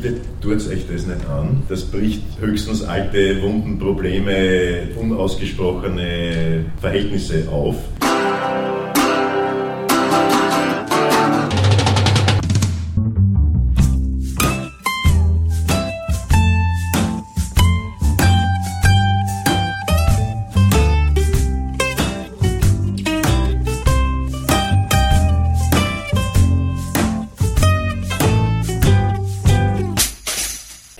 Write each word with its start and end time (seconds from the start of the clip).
bitte 0.00 0.20
tut 0.40 0.66
euch 0.68 0.86
das 0.90 1.06
nicht 1.06 1.26
an. 1.28 1.62
Das 1.68 1.82
bricht 1.84 2.22
höchstens 2.40 2.82
alte 2.82 3.40
Wunden, 3.42 3.78
Probleme, 3.78 4.88
unausgesprochene 4.96 6.64
Verhältnisse 6.80 7.48
auf. 7.50 7.76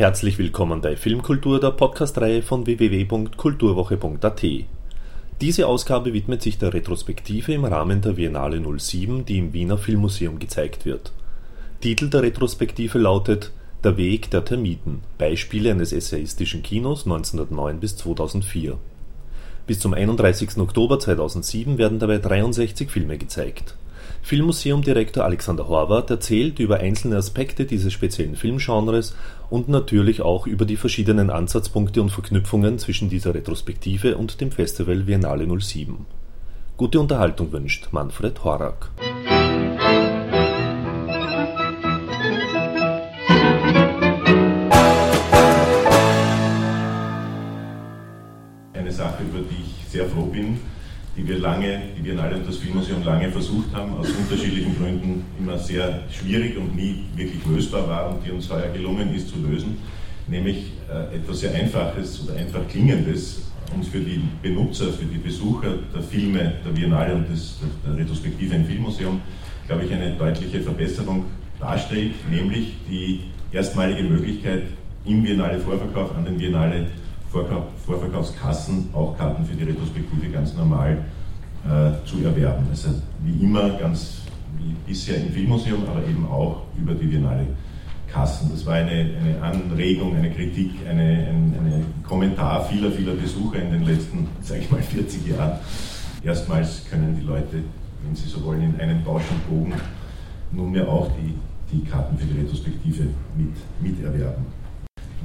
Herzlich 0.07 0.39
willkommen 0.39 0.83
bei 0.83 0.95
Filmkultur, 0.95 1.59
der 1.59 1.73
Podcast-Reihe 1.73 2.41
von 2.41 2.65
www.kulturwoche.at. 2.65 4.43
Diese 5.41 5.67
Ausgabe 5.67 6.13
widmet 6.13 6.43
sich 6.43 6.59
der 6.59 6.73
Retrospektive 6.73 7.53
im 7.53 7.65
Rahmen 7.65 8.03
der 8.03 8.13
Biennale 8.13 8.63
07, 8.79 9.25
die 9.27 9.39
im 9.39 9.53
Wiener 9.53 9.79
Filmmuseum 9.79 10.39
gezeigt 10.39 10.85
wird. 10.85 11.11
Titel 11.81 12.09
der 12.09 12.23
Retrospektive 12.23 13.01
lautet 13.01 13.51
Der 13.83 13.97
Weg 13.97 14.31
der 14.31 14.45
Termiten– 14.45 15.03
Beispiele 15.19 15.73
eines 15.73 15.93
essayistischen 15.93 16.63
Kinos 16.63 17.05
1909 17.05 17.81
bis 17.81 17.97
2004. 17.97 18.79
Bis 19.67 19.81
zum 19.81 19.93
31. 19.93 20.59
Oktober 20.59 21.01
2007 21.01 21.79
werden 21.79 21.99
dabei 21.99 22.19
63 22.19 22.93
Filme 22.93 23.19
gezeigt 23.19 23.75
Filmmuseumdirektor 24.27 25.23
Alexander 25.23 25.69
Horvath 25.69 26.11
erzählt 26.11 26.59
über 26.59 26.79
einzelne 26.79 27.15
Aspekte 27.15 27.65
dieses 27.65 27.93
speziellen 27.93 28.35
Filmgenres 28.35 29.15
und 29.51 29.69
natürlich 29.69 30.21
auch 30.21 30.49
über 30.49 30.65
die 30.65 30.77
verschiedenen 30.77 31.31
Ansatzpunkte 31.31 32.03
und 32.03 32.11
Verknüpfungen 32.11 32.81
zwischen 32.81 33.09
dieser 33.09 33.37
Retrospektive 33.37 34.17
und 34.17 34.41
dem 34.41 34.51
Festival 34.51 35.05
Biennale 35.05 35.47
07. 35.47 36.07
Gute 36.77 36.99
Unterhaltung 36.99 37.53
wünscht 37.53 37.87
Manfred 37.93 38.43
Horak. 38.43 38.91
Eine 48.73 48.91
Sache, 48.91 49.23
über 49.23 49.39
die 49.49 49.63
ich 49.63 49.89
sehr 49.89 50.07
froh 50.09 50.27
bin, 50.27 50.59
die 51.17 51.27
wir 51.27 51.39
lange, 51.39 51.81
die 51.97 52.03
Biennale 52.03 52.37
und 52.37 52.47
das 52.47 52.59
Filmmuseum 52.59 53.03
lange 53.03 53.31
versucht 53.31 53.75
haben, 53.75 53.95
aus 53.97 54.11
unterschiedlichen 54.11 54.77
Gründen 54.77 55.25
immer 55.39 55.59
sehr 55.59 56.03
schwierig 56.11 56.57
und 56.59 56.77
nie 56.77 57.05
wirklich 57.15 57.45
lösbar 57.47 57.89
war 57.89 58.11
und 58.11 58.27
die 58.27 58.31
uns 58.31 58.51
heuer 58.51 58.69
gelungen 58.69 59.15
ist 59.15 59.29
zu 59.29 59.37
lösen, 59.39 59.79
nämlich 60.29 60.73
äh, 60.91 61.17
etwas 61.17 61.41
sehr 61.41 61.55
Einfaches 61.55 62.23
oder 62.25 62.39
einfach 62.39 62.61
Klingendes 62.69 63.51
und 63.75 63.85
für 63.85 64.01
die 64.01 64.21
Benutzer, 64.43 64.93
für 64.93 65.07
die 65.07 65.19
Besucher 65.19 65.75
der 65.95 66.03
Filme 66.03 66.53
der 66.65 66.71
Biennale 66.71 67.15
und 67.15 67.29
des, 67.29 67.59
der 67.85 67.97
Retrospektive 67.97 68.55
im 68.55 68.65
Filmmuseum, 68.67 69.21
glaube 69.67 69.85
ich, 69.85 69.93
eine 69.93 70.13
deutliche 70.13 70.61
Verbesserung 70.61 71.25
darstellt, 71.59 72.13
nämlich 72.31 72.75
die 72.89 73.21
erstmalige 73.53 74.03
Möglichkeit, 74.03 74.65
im 75.07 75.23
Biennale 75.23 75.59
Vorverkauf 75.61 76.15
an 76.17 76.25
den 76.25 76.37
Biennale 76.37 76.87
Vorverkaufskassen 77.85 78.91
auch 78.93 79.17
Karten 79.17 79.45
für 79.45 79.55
die 79.55 79.65
Retrospektive 79.65 80.29
ganz 80.31 80.55
normal 80.55 81.05
äh, 81.65 82.07
zu 82.07 82.25
erwerben. 82.25 82.67
Also 82.71 82.91
wie 83.23 83.45
immer, 83.45 83.71
ganz 83.71 84.23
wie 84.59 84.75
bisher 84.87 85.17
im 85.17 85.33
Filmmuseum, 85.33 85.83
aber 85.89 86.07
eben 86.07 86.27
auch 86.27 86.63
über 86.79 86.95
die 86.95 87.07
Biennale 87.07 87.47
Kassen. 88.11 88.51
Das 88.51 88.65
war 88.65 88.75
eine, 88.75 88.91
eine 88.93 89.43
Anregung, 89.43 90.17
eine 90.17 90.31
Kritik, 90.31 90.71
ein 90.89 90.99
eine 90.99 91.85
Kommentar 92.07 92.65
vieler, 92.65 92.91
vieler 92.91 93.15
Besucher 93.15 93.61
in 93.61 93.73
den 93.73 93.85
letzten, 93.85 94.29
sage 94.43 94.61
ich 94.61 94.71
mal, 94.71 94.83
40 94.83 95.27
Jahren. 95.27 95.59
Erstmals 96.23 96.85
können 96.89 97.17
die 97.21 97.27
Leute, 97.27 97.63
wenn 98.05 98.15
sie 98.15 98.29
so 98.29 98.45
wollen, 98.45 98.63
in 98.63 98.81
einem 98.81 99.05
Tausch 99.05 99.25
und 99.31 99.49
Bogen 99.49 99.75
nunmehr 100.53 100.89
auch 100.89 101.11
die, 101.19 101.35
die 101.73 101.85
Karten 101.85 102.17
für 102.17 102.27
die 102.27 102.41
Retrospektive 102.41 103.09
mit, 103.37 103.55
miterwerben 103.81 104.66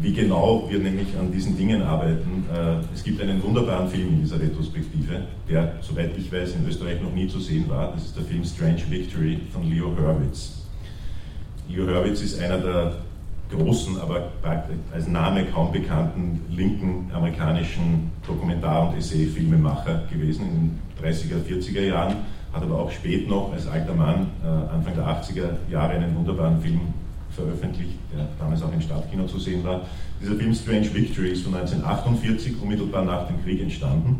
wie 0.01 0.13
genau 0.13 0.67
wir 0.69 0.79
nämlich 0.79 1.16
an 1.17 1.31
diesen 1.31 1.56
Dingen 1.57 1.84
arbeiten. 1.84 2.45
Äh, 2.51 2.94
es 2.94 3.03
gibt 3.03 3.22
einen 3.22 3.41
wunderbaren 3.44 3.88
Film 3.88 4.09
in 4.09 4.22
dieser 4.22 4.39
Retrospektive, 4.39 5.22
der, 5.47 5.75
soweit 5.81 6.17
ich 6.17 6.31
weiß, 6.31 6.56
in 6.56 6.67
Österreich 6.67 7.00
noch 7.01 7.13
nie 7.13 7.28
zu 7.28 7.39
sehen 7.39 7.69
war. 7.69 7.91
Das 7.94 8.06
ist 8.06 8.17
der 8.17 8.23
Film 8.23 8.44
Strange 8.44 8.81
Victory 8.90 9.40
von 9.53 9.69
Leo 9.69 9.95
Hurwitz. 9.95 10.63
Leo 11.69 11.85
Hurwitz 11.85 12.22
ist 12.22 12.41
einer 12.41 12.57
der 12.57 12.94
großen, 13.51 14.00
aber 14.00 14.29
als 14.94 15.07
Name 15.07 15.45
kaum 15.45 15.72
bekannten 15.72 16.41
linken 16.50 17.11
amerikanischen 17.13 18.11
Dokumentar- 18.25 18.90
und 18.90 18.97
Essay-Filmemacher 18.97 20.03
gewesen 20.11 20.45
in 20.45 21.03
den 21.03 21.13
30er, 21.13 21.44
40er 21.47 21.81
Jahren, 21.81 22.16
hat 22.53 22.63
aber 22.63 22.79
auch 22.79 22.91
spät 22.91 23.29
noch 23.29 23.51
als 23.53 23.67
alter 23.67 23.94
Mann, 23.94 24.28
äh, 24.44 24.73
Anfang 24.73 24.95
der 24.95 25.06
80er 25.06 25.50
Jahre, 25.69 25.94
einen 25.94 26.16
wunderbaren 26.16 26.61
Film 26.61 26.79
veröffentlicht, 27.31 27.95
der 28.13 28.27
damals 28.39 28.61
auch 28.61 28.73
im 28.73 28.81
Stadtkino 28.81 29.25
zu 29.25 29.39
sehen 29.39 29.63
war. 29.63 29.81
Dieser 30.21 30.35
Film 30.35 30.53
Strange 30.53 30.93
Victory 30.93 31.29
ist 31.29 31.43
von 31.43 31.53
1948, 31.55 32.53
unmittelbar 32.61 33.05
nach 33.05 33.27
dem 33.27 33.41
Krieg 33.43 33.61
entstanden 33.61 34.17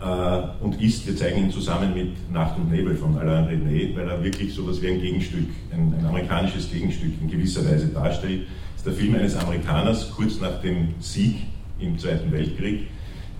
äh, 0.00 0.64
und 0.64 0.80
ist, 0.80 1.06
wir 1.06 1.16
zeigen 1.16 1.44
ihn 1.44 1.50
zusammen 1.50 1.92
mit 1.94 2.30
Nacht 2.32 2.56
und 2.56 2.70
Nebel 2.70 2.96
von 2.96 3.18
Alain 3.18 3.46
René, 3.46 3.96
weil 3.96 4.08
er 4.08 4.22
wirklich 4.22 4.54
so 4.54 4.62
etwas 4.62 4.80
wie 4.82 4.88
ein 4.88 5.00
Gegenstück, 5.00 5.48
ein, 5.72 5.94
ein, 5.98 6.06
amerikanisches 6.06 6.70
Gegenstück 6.70 7.12
in 7.20 7.28
gewisser 7.28 7.64
Weise 7.68 7.88
darstellt. 7.88 8.46
Das 8.72 8.76
ist 8.76 8.86
der 8.86 8.92
Film 8.92 9.14
eines 9.14 9.36
Amerikaners 9.36 10.10
kurz 10.10 10.40
nach 10.40 10.60
dem 10.60 10.94
Sieg 11.00 11.46
im 11.80 11.98
Zweiten 11.98 12.30
Weltkrieg, 12.30 12.88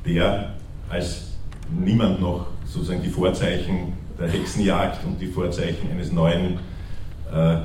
der 0.04 0.54
als 0.88 1.32
niemand 1.70 2.20
noch 2.20 2.46
sozusagen 2.64 3.02
die 3.02 3.08
Vorzeichen 3.08 3.92
der 4.18 4.28
Hexenjagd 4.28 5.04
und 5.04 5.20
die 5.20 5.26
Vorzeichen 5.26 5.90
eines 5.90 6.12
neuen 6.12 6.58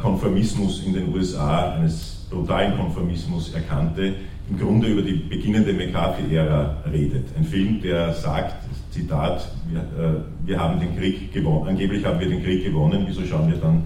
Konformismus 0.01 0.84
in 0.85 0.94
den 0.94 1.13
USA, 1.13 1.74
eines 1.74 2.28
brutalen 2.29 2.78
Konformismus 2.78 3.53
erkannte, 3.53 4.16
im 4.50 4.59
Grunde 4.59 4.88
über 4.88 5.01
die 5.01 5.13
beginnende 5.13 5.74
McCarthy-Ära 5.74 6.84
redet. 6.91 7.25
Ein 7.38 7.46
Film, 7.46 7.81
der 7.81 8.13
sagt, 8.13 8.56
Zitat, 8.91 9.50
wir, 9.69 9.79
äh, 9.79 10.16
wir 10.46 10.59
haben 10.59 10.79
den 10.79 10.97
Krieg 10.97 11.34
gewonnen, 11.34 11.69
angeblich 11.69 12.06
haben 12.06 12.19
wir 12.19 12.28
den 12.28 12.44
Krieg 12.44 12.63
gewonnen, 12.63 13.06
wieso 13.07 13.23
schauen 13.25 13.50
wir 13.50 13.57
dann, 13.57 13.84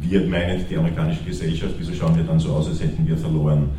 wir 0.00 0.26
meinen 0.26 0.64
die 0.68 0.76
amerikanische 0.76 1.24
Gesellschaft, 1.24 1.74
wieso 1.78 1.92
schauen 1.92 2.16
wir 2.16 2.24
dann 2.24 2.38
so 2.38 2.52
aus, 2.54 2.68
als 2.68 2.80
hätten 2.80 3.06
wir 3.06 3.16
verloren. 3.16 3.70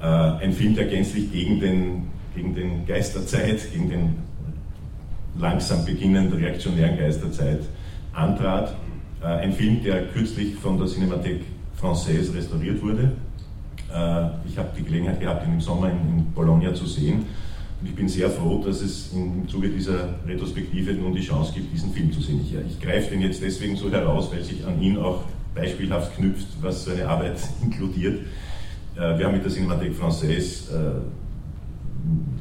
Äh, 0.00 0.06
ein 0.06 0.52
Film, 0.52 0.74
der 0.74 0.86
gänzlich 0.86 1.30
gegen 1.30 1.60
den, 1.60 2.02
gegen 2.34 2.54
den 2.54 2.86
Geist 2.86 3.14
der 3.14 3.26
Zeit, 3.26 3.72
gegen 3.72 3.90
den 3.90 4.14
langsam 5.38 5.84
beginnenden 5.84 6.38
reaktionären 6.38 6.96
Geist 6.98 7.22
der 7.22 7.32
Zeit 7.32 7.60
antrat 8.14 8.70
äh, 8.70 8.85
ein 9.24 9.52
Film, 9.52 9.82
der 9.82 10.08
kürzlich 10.08 10.54
von 10.56 10.78
der 10.78 10.86
Cinémathèque 10.86 11.42
Française 11.80 12.34
restauriert 12.34 12.82
wurde. 12.82 13.12
Äh, 13.92 14.48
ich 14.48 14.58
habe 14.58 14.68
die 14.76 14.82
Gelegenheit 14.82 15.20
gehabt, 15.20 15.46
ihn 15.46 15.54
im 15.54 15.60
Sommer 15.60 15.90
in 15.90 16.26
Bologna 16.34 16.74
zu 16.74 16.86
sehen. 16.86 17.24
Und 17.80 17.88
ich 17.88 17.94
bin 17.94 18.08
sehr 18.08 18.30
froh, 18.30 18.62
dass 18.64 18.80
es 18.80 19.12
im 19.12 19.46
Zuge 19.48 19.68
dieser 19.68 20.14
Retrospektive 20.26 20.92
nun 20.94 21.14
die 21.14 21.20
Chance 21.20 21.52
gibt, 21.54 21.72
diesen 21.72 21.92
Film 21.92 22.10
zu 22.10 22.20
sehen. 22.20 22.40
Ich, 22.42 22.54
ich 22.54 22.80
greife 22.80 23.10
den 23.10 23.20
jetzt 23.20 23.42
deswegen 23.42 23.76
so 23.76 23.90
heraus, 23.90 24.30
weil 24.32 24.42
sich 24.42 24.64
an 24.66 24.80
ihn 24.80 24.96
auch 24.96 25.24
beispielhaft 25.54 26.16
knüpft, 26.16 26.46
was 26.60 26.84
so 26.84 26.92
eine 26.92 27.06
Arbeit 27.06 27.36
inkludiert. 27.62 28.20
Äh, 28.96 29.18
wir 29.18 29.26
haben 29.26 29.34
mit 29.34 29.44
der 29.44 29.52
Cinémathèque 29.52 29.94
Française 29.94 30.70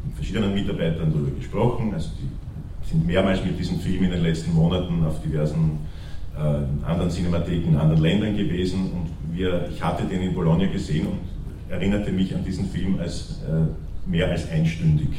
mit 0.07 0.15
verschiedenen 0.15 0.53
Mitarbeitern 0.53 1.11
darüber 1.11 1.31
gesprochen. 1.31 1.93
Also 1.93 2.09
die 2.19 2.89
sind 2.89 3.05
mehrmals 3.05 3.43
mit 3.43 3.57
diesem 3.57 3.79
Film 3.79 4.03
in 4.03 4.11
den 4.11 4.21
letzten 4.21 4.53
Monaten 4.53 5.03
auf 5.03 5.21
diversen 5.21 5.71
äh, 5.71 5.94
anderen 6.85 7.09
Cinematheken 7.09 7.69
in 7.69 7.77
anderen 7.77 8.01
Ländern 8.01 8.37
gewesen 8.37 8.91
und 8.91 9.35
wir, 9.35 9.67
ich 9.71 9.83
hatte 9.83 10.05
den 10.05 10.21
in 10.21 10.33
Bologna 10.33 10.67
gesehen 10.67 11.07
und 11.07 11.19
erinnerte 11.69 12.11
mich 12.11 12.33
an 12.33 12.43
diesen 12.43 12.69
Film 12.69 12.99
als 12.99 13.41
äh, 13.47 14.09
mehr 14.09 14.29
als 14.29 14.49
einstündig. 14.49 15.09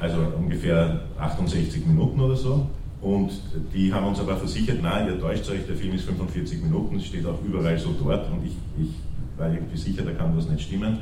Also 0.00 0.18
ungefähr 0.36 1.00
68 1.18 1.86
Minuten 1.86 2.20
oder 2.20 2.36
so. 2.36 2.68
Und 3.00 3.32
die 3.74 3.92
haben 3.92 4.06
uns 4.06 4.18
aber 4.18 4.36
versichert, 4.36 4.82
nein, 4.82 5.08
ihr 5.08 5.20
täuscht 5.20 5.48
euch, 5.50 5.66
der 5.66 5.76
Film 5.76 5.94
ist 5.94 6.04
45 6.04 6.62
Minuten, 6.62 6.96
es 6.96 7.04
steht 7.04 7.26
auch 7.26 7.38
überall 7.46 7.78
so 7.78 7.94
dort 8.02 8.30
und 8.30 8.46
ich, 8.46 8.52
ich 8.82 8.94
war 9.38 9.52
irgendwie 9.52 9.76
sicher, 9.76 10.02
da 10.02 10.12
kann 10.12 10.34
was 10.36 10.48
nicht 10.48 10.62
stimmen. 10.62 10.98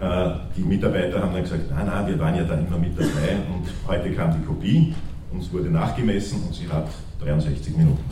Äh, 0.00 0.30
die 0.56 0.62
Mitarbeiter 0.62 1.20
haben 1.20 1.34
dann 1.34 1.42
gesagt, 1.42 1.70
nein, 1.70 1.86
nein, 1.86 2.06
wir 2.06 2.18
waren 2.18 2.34
ja 2.34 2.44
da 2.44 2.54
immer 2.54 2.78
mit 2.78 2.98
dabei 2.98 3.36
und 3.52 3.68
heute 3.86 4.10
kam 4.12 4.40
die 4.40 4.46
Kopie, 4.46 4.94
uns 5.30 5.52
wurde 5.52 5.68
nachgemessen 5.68 6.42
und 6.46 6.54
sie 6.54 6.66
hat 6.68 6.88
63 7.22 7.76
Minuten. 7.76 8.02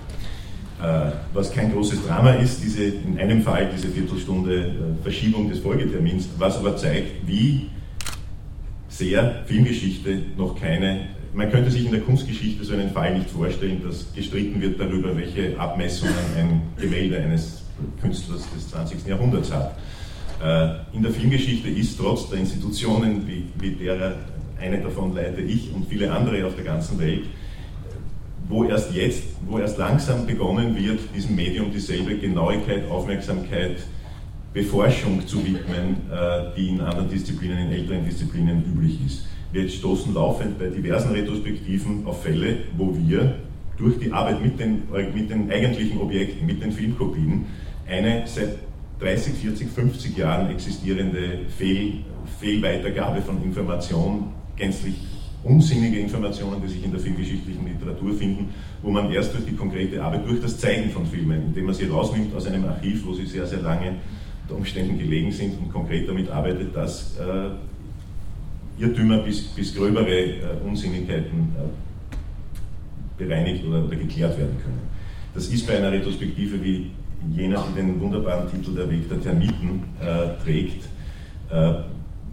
Äh, 0.83 1.13
was 1.35 1.53
kein 1.53 1.73
großes 1.73 2.07
Drama 2.07 2.33
ist, 2.35 2.63
diese, 2.63 2.85
in 2.85 3.19
einem 3.19 3.43
Fall 3.43 3.69
diese 3.75 3.89
Viertelstunde 3.89 4.57
äh, 4.57 5.03
Verschiebung 5.03 5.51
des 5.51 5.59
Folgetermins, 5.59 6.29
was 6.39 6.57
aber 6.57 6.77
zeigt, 6.77 7.27
wie 7.27 7.69
sehr 8.89 9.43
Filmgeschichte 9.47 10.23
noch 10.39 10.59
keine, 10.59 11.09
man 11.35 11.51
könnte 11.51 11.71
sich 11.71 11.85
in 11.85 11.93
der 11.93 12.01
Kunstgeschichte 12.01 12.65
so 12.65 12.73
einen 12.73 12.91
Fall 12.91 13.17
nicht 13.17 13.29
vorstellen, 13.29 13.83
dass 13.87 14.13
gestritten 14.15 14.61
wird 14.61 14.81
darüber, 14.81 15.15
welche 15.17 15.59
Abmessungen 15.61 16.15
ein 16.37 16.63
Gemälde 16.79 17.19
eines 17.19 17.63
Künstlers 18.01 18.43
des 18.55 18.71
20. 18.71 19.07
Jahrhunderts 19.07 19.53
hat. 19.53 19.77
Äh, 20.43 20.97
in 20.97 21.03
der 21.03 21.13
Filmgeschichte 21.13 21.69
ist 21.69 21.99
trotz 21.99 22.31
der 22.31 22.39
Institutionen, 22.39 23.27
wie, 23.29 23.45
wie 23.61 23.73
derer 23.73 24.15
eine 24.59 24.81
davon 24.81 25.15
leite 25.15 25.43
ich 25.43 25.73
und 25.75 25.87
viele 25.89 26.11
andere 26.11 26.47
auf 26.47 26.55
der 26.55 26.65
ganzen 26.65 26.99
Welt, 26.99 27.25
wo 28.51 28.65
erst 28.65 28.93
jetzt, 28.93 29.23
wo 29.49 29.59
erst 29.59 29.79
langsam 29.79 30.27
begonnen 30.27 30.77
wird, 30.77 30.99
diesem 31.15 31.37
Medium 31.37 31.73
dieselbe 31.73 32.19
Genauigkeit, 32.19 32.91
Aufmerksamkeit, 32.91 33.77
Beforschung 34.53 35.25
zu 35.27 35.39
widmen, 35.45 35.97
äh, 36.11 36.57
die 36.57 36.71
in 36.71 36.81
anderen 36.81 37.09
Disziplinen, 37.09 37.59
in 37.59 37.73
älteren 37.73 38.05
Disziplinen 38.05 38.65
üblich 38.65 38.99
ist. 39.07 39.27
Wir 39.53 39.69
stoßen 39.69 40.13
laufend 40.13 40.59
bei 40.59 40.67
diversen 40.67 41.13
Retrospektiven 41.13 42.05
auf 42.07 42.25
Fälle, 42.25 42.59
wo 42.77 42.97
wir 42.97 43.37
durch 43.79 43.99
die 43.99 44.13
Arbeit 44.13 44.43
mit 44.43 44.59
den, 44.59 44.83
mit 45.15 45.31
den 45.31 45.51
eigentlichen 45.51 46.01
Objekten, 46.01 46.45
mit 46.45 46.63
den 46.63 46.73
Filmkopien, 46.73 47.47
eine 47.89 48.25
seit 48.27 48.59
30, 49.01 49.35
40, 49.35 49.71
50 49.71 50.17
Jahren 50.17 50.51
existierende 50.51 51.47
Fehl, 51.57 52.01
Fehlweitergabe 52.41 53.23
von 53.23 53.43
Information, 53.43 54.33
gänzlich 54.57 54.95
unsinnige 55.43 55.99
Informationen, 55.99 56.61
die 56.63 56.69
sich 56.69 56.85
in 56.85 56.91
der 56.91 57.01
filmgeschichtlichen 57.01 57.67
Literatur 57.67 58.15
finden, 58.15 58.51
wo 58.83 58.91
man 58.91 59.11
erst 59.11 59.35
durch 59.35 59.45
die 59.47 59.55
konkrete 59.55 60.03
Arbeit, 60.03 60.27
durch 60.27 60.41
das 60.41 60.59
Zeigen 60.59 60.91
von 60.91 61.07
Filmen, 61.07 61.47
indem 61.47 61.67
man 61.67 61.75
sie 61.75 61.87
rausnimmt 61.87 62.35
aus 62.35 62.47
einem 62.47 62.65
Archiv, 62.67 63.07
wo 63.07 63.15
sie 63.15 63.27
sehr, 63.27 63.47
sehr 63.47 63.61
lange 63.63 63.95
unter 64.43 64.57
Umständen 64.57 64.99
gelegen 64.99 65.33
sind 65.33 65.59
und 65.59 65.73
konkret 65.73 66.09
damit 66.09 66.29
arbeitet, 66.29 66.75
dass 66.75 67.17
äh, 67.19 67.51
Irrtümer 68.83 69.19
bis, 69.19 69.43
bis 69.43 69.75
gröbere 69.75 70.11
äh, 70.11 70.41
Unsinnigkeiten 70.67 71.55
äh, 71.57 73.23
bereinigt 73.23 73.65
oder, 73.65 73.85
oder 73.85 73.97
geklärt 73.97 74.39
werden 74.39 74.57
können. 74.63 74.81
Das 75.35 75.47
ist 75.47 75.67
bei 75.67 75.77
einer 75.77 75.93
Retrospektive 75.93 76.63
wie 76.63 76.91
jener, 77.35 77.65
die 77.71 77.81
den 77.81 78.01
wunderbaren 78.01 78.51
Titel 78.51 78.75
Der 78.75 78.91
Weg 78.91 79.09
der 79.09 79.23
Termiten 79.23 79.85
äh, 80.01 80.43
trägt, 80.43 80.85
äh, 81.51 81.75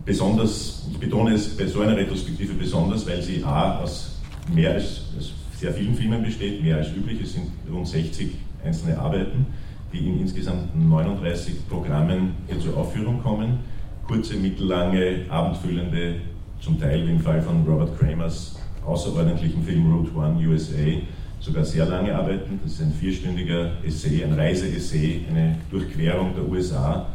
besonders, 0.08 0.88
ich 0.90 0.98
betone 0.98 1.34
es 1.34 1.56
bei 1.56 1.68
so 1.68 1.82
einer 1.82 1.96
Retrospektive 1.96 2.54
besonders, 2.54 3.06
weil 3.06 3.22
sie 3.22 3.44
A 3.44 3.80
aus 3.80 4.18
mehr 4.52 4.72
als, 4.72 5.02
als 5.16 5.32
sehr 5.60 5.74
vielen 5.74 5.94
Filmen 5.94 6.24
besteht, 6.24 6.64
mehr 6.64 6.78
als 6.78 6.88
üblich, 6.96 7.22
es 7.22 7.34
sind 7.34 7.48
rund 7.70 7.88
60 7.88 8.32
einzelne 8.64 8.98
Arbeiten, 8.98 9.46
die 9.92 9.98
in 9.98 10.22
insgesamt 10.22 10.76
39 10.76 11.68
Programmen 11.68 12.36
hier 12.48 12.60
zur 12.60 12.78
Aufführung 12.78 13.22
kommen. 13.22 13.60
Kurze, 14.08 14.38
mittellange, 14.38 15.26
abendfüllende, 15.28 16.16
zum 16.62 16.80
Teil 16.80 17.08
im 17.08 17.20
Fall 17.20 17.42
von 17.42 17.66
Robert 17.68 18.00
Kramers 18.00 18.56
außerordentlichen 18.86 19.62
Film 19.64 19.92
Route 19.92 20.16
One 20.16 20.48
USA, 20.48 21.02
sogar 21.42 21.66
sehr 21.66 21.86
lange 21.86 22.16
Arbeiten. 22.16 22.62
Das 22.64 22.74
ist 22.74 22.82
ein 22.82 22.94
vierstündiger 22.94 23.72
Essay, 23.86 24.24
ein 24.24 24.34
Reiseessay, 24.34 25.26
eine 25.30 25.58
Durchquerung 25.70 26.34
der 26.34 26.48
USA 26.48 27.08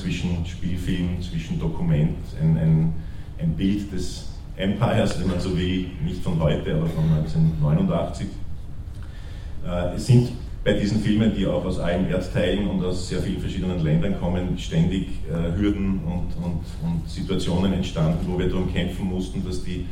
zwischen 0.00 0.44
Spielfilm, 0.46 1.20
zwischen 1.20 1.58
Dokument, 1.58 2.16
ein, 2.40 2.56
ein, 2.56 2.92
ein 3.38 3.52
Bild 3.54 3.92
des 3.92 4.28
Empires, 4.56 5.18
wenn 5.20 5.28
man 5.28 5.40
so 5.40 5.56
will, 5.56 5.86
nicht 6.04 6.22
von 6.22 6.38
heute, 6.40 6.74
aber 6.74 6.86
von 6.86 7.04
1989. 7.04 8.26
Äh, 9.66 9.94
es 9.96 10.06
sind 10.06 10.32
bei 10.62 10.74
diesen 10.74 11.00
Filmen, 11.00 11.32
die 11.34 11.46
auch 11.46 11.64
aus 11.64 11.78
allen 11.78 12.08
Erdteilen 12.10 12.68
und 12.68 12.84
aus 12.84 13.08
sehr 13.08 13.20
vielen 13.20 13.40
verschiedenen 13.40 13.82
Ländern 13.82 14.18
kommen, 14.20 14.58
ständig 14.58 15.08
äh, 15.28 15.58
Hürden 15.58 16.00
und, 16.04 16.44
und, 16.44 16.60
und 16.82 17.08
Situationen 17.08 17.72
entstanden, 17.72 18.26
wo 18.26 18.38
wir 18.38 18.48
darum 18.48 18.72
kämpfen 18.72 19.06
mussten, 19.06 19.44
dass 19.44 19.64
die 19.64 19.86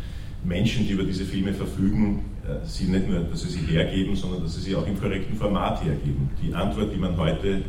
Menschen, 0.45 0.87
die 0.87 0.93
über 0.93 1.05
diese 1.05 1.25
Filme 1.25 1.55
verfügen, 1.55 2.25
äh, 2.45 2.67
sie 2.67 2.85
nicht 2.85 3.09
nur, 3.09 3.21
dass 3.21 3.43
sie 3.43 3.49
sie 3.49 3.61
hergeben, 3.61 4.15
sondern 4.15 4.43
dass 4.43 4.57
sie 4.57 4.61
sie 4.61 4.77
auch 4.77 4.87
im 4.87 5.01
korrekten 5.01 5.37
Format 5.37 5.83
hergeben. 5.83 6.31
Die 6.43 6.55
Antwort, 6.55 6.93
die 6.93 6.99
man 6.99 7.17
heute 7.17 7.63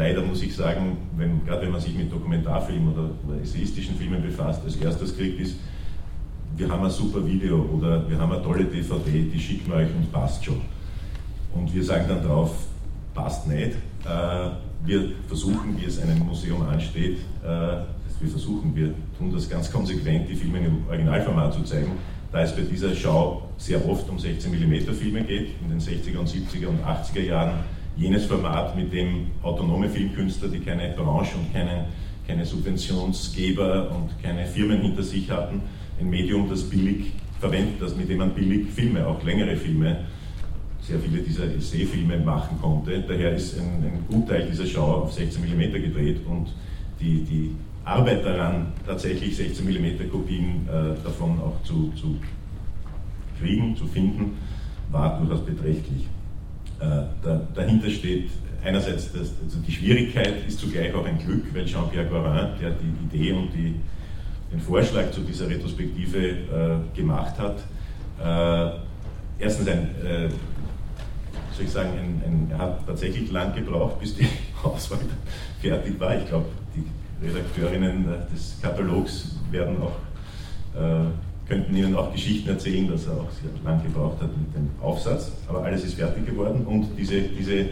leider 0.00 0.22
muss 0.22 0.42
ich 0.42 0.56
sagen, 0.56 0.96
wenn, 1.16 1.44
gerade 1.44 1.62
wenn 1.62 1.72
man 1.72 1.80
sich 1.80 1.94
mit 1.94 2.10
Dokumentarfilmen 2.10 2.92
oder, 2.92 3.10
oder 3.26 3.40
essayistischen 3.42 3.96
Filmen 3.96 4.22
befasst, 4.22 4.62
als 4.64 4.76
erstes 4.76 5.14
kriegt, 5.16 5.38
ist, 5.38 5.56
wir 6.56 6.68
haben 6.70 6.84
ein 6.84 6.90
super 6.90 7.24
Video 7.24 7.56
oder 7.76 8.08
wir 8.08 8.18
haben 8.18 8.32
eine 8.32 8.42
tolle 8.42 8.64
DVD, 8.64 9.22
die 9.32 9.38
schicken 9.38 9.70
wir 9.70 9.76
euch 9.76 9.88
und 9.94 10.10
passt 10.10 10.44
schon. 10.44 10.60
Und 11.54 11.72
wir 11.74 11.84
sagen 11.84 12.06
dann 12.08 12.22
drauf, 12.22 12.52
passt 13.14 13.46
nicht. 13.46 13.72
Äh, 14.04 14.50
wir 14.84 15.12
versuchen, 15.28 15.78
wie 15.78 15.84
es 15.84 16.00
einem 16.00 16.20
Museum 16.20 16.62
ansteht, 16.62 17.18
äh, 17.44 17.46
wir 18.20 18.28
versuchen, 18.28 18.74
wir 18.74 18.94
tun 19.18 19.32
das 19.32 19.48
ganz 19.48 19.70
konsequent, 19.70 20.28
die 20.28 20.34
Filme 20.34 20.58
im 20.58 20.86
Originalformat 20.88 21.54
zu 21.54 21.62
zeigen, 21.62 21.92
da 22.32 22.42
es 22.42 22.54
bei 22.54 22.62
dieser 22.62 22.94
Schau 22.94 23.48
sehr 23.56 23.86
oft 23.88 24.08
um 24.08 24.18
16 24.18 24.50
mm 24.50 24.92
Filme 24.92 25.22
geht, 25.24 25.50
in 25.62 25.70
den 25.70 25.80
60er 25.80 26.18
und 26.18 26.28
70er 26.28 26.68
und 26.68 26.84
80er 26.84 27.22
Jahren 27.22 27.52
jenes 28.00 28.24
Format, 28.24 28.76
mit 28.76 28.92
dem 28.92 29.26
autonome 29.42 29.88
Filmkünstler, 29.88 30.48
die 30.48 30.60
keine 30.60 30.94
Branche 30.96 31.36
und 31.36 31.52
keine, 31.52 31.86
keine 32.26 32.46
Subventionsgeber 32.46 33.90
und 33.94 34.22
keine 34.22 34.46
Firmen 34.46 34.80
hinter 34.80 35.02
sich 35.02 35.30
hatten, 35.30 35.60
ein 36.00 36.08
Medium, 36.08 36.48
das 36.48 36.62
billig 36.62 37.12
verwendet, 37.38 37.80
das, 37.80 37.94
mit 37.94 38.08
dem 38.08 38.18
man 38.18 38.30
billig 38.30 38.70
Filme, 38.70 39.06
auch 39.06 39.22
längere 39.22 39.54
Filme, 39.56 40.06
sehr 40.80 40.98
viele 40.98 41.22
dieser 41.22 41.44
Essay-Filme 41.54 42.18
machen 42.18 42.58
konnte. 42.60 43.04
Daher 43.06 43.34
ist 43.34 43.58
ein, 43.58 43.84
ein 43.84 44.04
Gutteil 44.08 44.46
dieser 44.50 44.66
Schau 44.66 45.02
auf 45.02 45.12
16 45.12 45.42
mm 45.42 45.72
gedreht 45.72 46.20
und 46.26 46.48
die, 47.00 47.22
die 47.22 47.54
Arbeit 47.84 48.24
daran, 48.24 48.72
tatsächlich 48.86 49.36
16 49.36 49.66
mm 49.66 50.10
Kopien 50.10 50.66
äh, 50.68 51.02
davon 51.04 51.38
auch 51.38 51.62
zu, 51.64 51.92
zu 51.94 52.16
kriegen, 53.38 53.76
zu 53.76 53.86
finden, 53.86 54.38
war 54.90 55.18
durchaus 55.18 55.44
beträchtlich. 55.44 56.06
Äh, 56.80 57.02
da, 57.22 57.40
dahinter 57.54 57.90
steht 57.90 58.30
einerseits, 58.64 59.12
das, 59.12 59.32
also 59.42 59.58
die 59.66 59.72
Schwierigkeit 59.72 60.46
ist 60.46 60.60
zugleich 60.60 60.94
auch 60.94 61.04
ein 61.04 61.18
Glück, 61.18 61.54
weil 61.54 61.66
Jean-Pierre 61.66 62.06
Gorin, 62.06 62.48
der 62.60 62.70
die 62.70 63.16
Idee 63.16 63.32
und 63.32 63.52
die, 63.52 63.74
den 64.52 64.60
Vorschlag 64.60 65.10
zu 65.10 65.20
dieser 65.20 65.48
Retrospektive 65.48 66.18
äh, 66.18 66.96
gemacht 66.96 67.34
hat, 67.38 67.58
äh, 68.22 68.78
erstens 69.38 69.68
ein, 69.68 69.94
äh, 70.04 70.28
soll 71.52 71.64
ich 71.64 71.70
sagen, 71.70 71.90
ein, 71.90 72.50
ein, 72.52 72.58
hat 72.58 72.86
tatsächlich 72.86 73.30
lang 73.30 73.54
gebraucht, 73.54 74.00
bis 74.00 74.16
die 74.16 74.26
Auswahl 74.62 74.98
fertig 75.60 75.98
war. 76.00 76.16
Ich 76.18 76.26
glaube, 76.26 76.46
die 76.74 77.26
Redakteurinnen 77.26 78.06
äh, 78.06 78.32
des 78.32 78.58
Katalogs 78.60 79.36
werden 79.50 79.76
auch 79.82 79.96
äh, 80.80 81.04
könnten 81.50 81.76
Ihnen 81.76 81.96
auch 81.96 82.12
Geschichten 82.12 82.48
erzählen, 82.48 82.88
dass 82.88 83.06
er 83.06 83.14
auch 83.14 83.30
sehr 83.32 83.50
lang 83.64 83.82
gebraucht 83.82 84.22
hat 84.22 84.30
mit 84.36 84.54
dem 84.54 84.70
Aufsatz, 84.80 85.32
aber 85.48 85.64
alles 85.64 85.84
ist 85.84 85.94
fertig 85.94 86.24
geworden 86.24 86.64
und 86.64 86.86
diese, 86.96 87.20
diese 87.22 87.66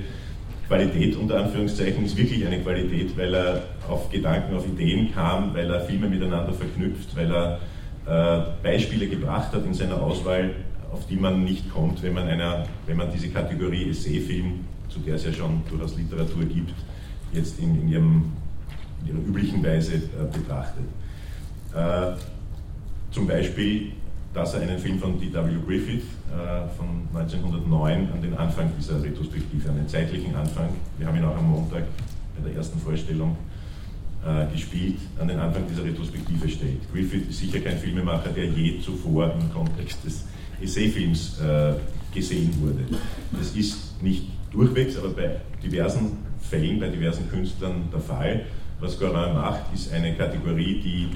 Qualität 0.66 1.16
unter 1.16 1.38
Anführungszeichen 1.38 2.04
ist 2.04 2.16
wirklich 2.16 2.44
eine 2.44 2.60
Qualität, 2.60 3.16
weil 3.16 3.32
er 3.32 3.62
auf 3.88 4.10
Gedanken, 4.10 4.54
auf 4.56 4.66
Ideen 4.66 5.14
kam, 5.14 5.54
weil 5.54 5.70
er 5.70 5.80
Filme 5.82 6.08
miteinander 6.08 6.52
verknüpft, 6.52 7.16
weil 7.16 7.32
er 7.32 7.60
äh, 8.06 8.42
Beispiele 8.62 9.06
gebracht 9.06 9.52
hat 9.52 9.64
in 9.64 9.72
seiner 9.72 10.02
Auswahl, 10.02 10.50
auf 10.92 11.06
die 11.06 11.16
man 11.16 11.44
nicht 11.44 11.72
kommt, 11.72 12.02
wenn 12.02 12.14
man, 12.14 12.26
einer, 12.26 12.66
wenn 12.86 12.96
man 12.96 13.12
diese 13.12 13.28
Kategorie 13.28 13.90
Essayfilm, 13.90 14.64
zu 14.88 14.98
der 15.00 15.14
es 15.14 15.24
ja 15.24 15.32
schon 15.32 15.62
durchaus 15.70 15.96
Literatur 15.96 16.44
gibt, 16.44 16.74
jetzt 17.32 17.60
in, 17.60 17.80
in, 17.82 17.88
ihrem, 17.88 18.32
in 19.02 19.08
ihrer 19.08 19.26
üblichen 19.26 19.62
Weise 19.62 19.94
äh, 19.94 20.36
betrachtet. 20.36 20.84
Äh, 21.74 22.16
zum 23.10 23.26
Beispiel, 23.26 23.92
dass 24.34 24.54
er 24.54 24.60
einen 24.60 24.78
Film 24.78 24.98
von 24.98 25.18
D.W. 25.18 25.50
Griffith 25.66 26.04
äh, 26.30 26.68
von 26.76 27.08
1909 27.14 28.08
an 28.12 28.22
den 28.22 28.34
Anfang 28.34 28.70
dieser 28.78 29.02
Retrospektive, 29.02 29.68
an 29.68 29.76
den 29.76 29.88
zeitlichen 29.88 30.34
Anfang, 30.34 30.68
wir 30.98 31.06
haben 31.06 31.16
ihn 31.16 31.24
auch 31.24 31.36
am 31.36 31.50
Montag 31.50 31.84
bei 32.36 32.48
der 32.48 32.56
ersten 32.56 32.78
Vorstellung 32.78 33.36
äh, 34.24 34.52
gespielt, 34.52 34.98
an 35.18 35.28
den 35.28 35.38
Anfang 35.38 35.62
dieser 35.68 35.84
Retrospektive 35.84 36.48
stellt. 36.48 36.80
Griffith 36.92 37.28
ist 37.30 37.38
sicher 37.38 37.60
kein 37.60 37.78
Filmemacher, 37.78 38.30
der 38.30 38.46
je 38.46 38.80
zuvor 38.80 39.32
im 39.40 39.52
Kontext 39.52 40.04
des 40.04 40.24
Essayfilms 40.60 41.40
äh, 41.40 41.74
gesehen 42.14 42.52
wurde. 42.60 42.84
Das 43.32 43.52
ist 43.52 44.02
nicht 44.02 44.24
durchwegs, 44.52 44.96
aber 44.96 45.10
bei 45.10 45.36
diversen 45.62 46.18
Fällen, 46.40 46.80
bei 46.80 46.88
diversen 46.88 47.28
Künstlern 47.28 47.88
der 47.92 48.00
Fall. 48.00 48.44
Was 48.80 48.98
Gorin 48.98 49.34
macht, 49.34 49.74
ist 49.74 49.92
eine 49.92 50.14
Kategorie, 50.14 50.80
die 50.80 51.08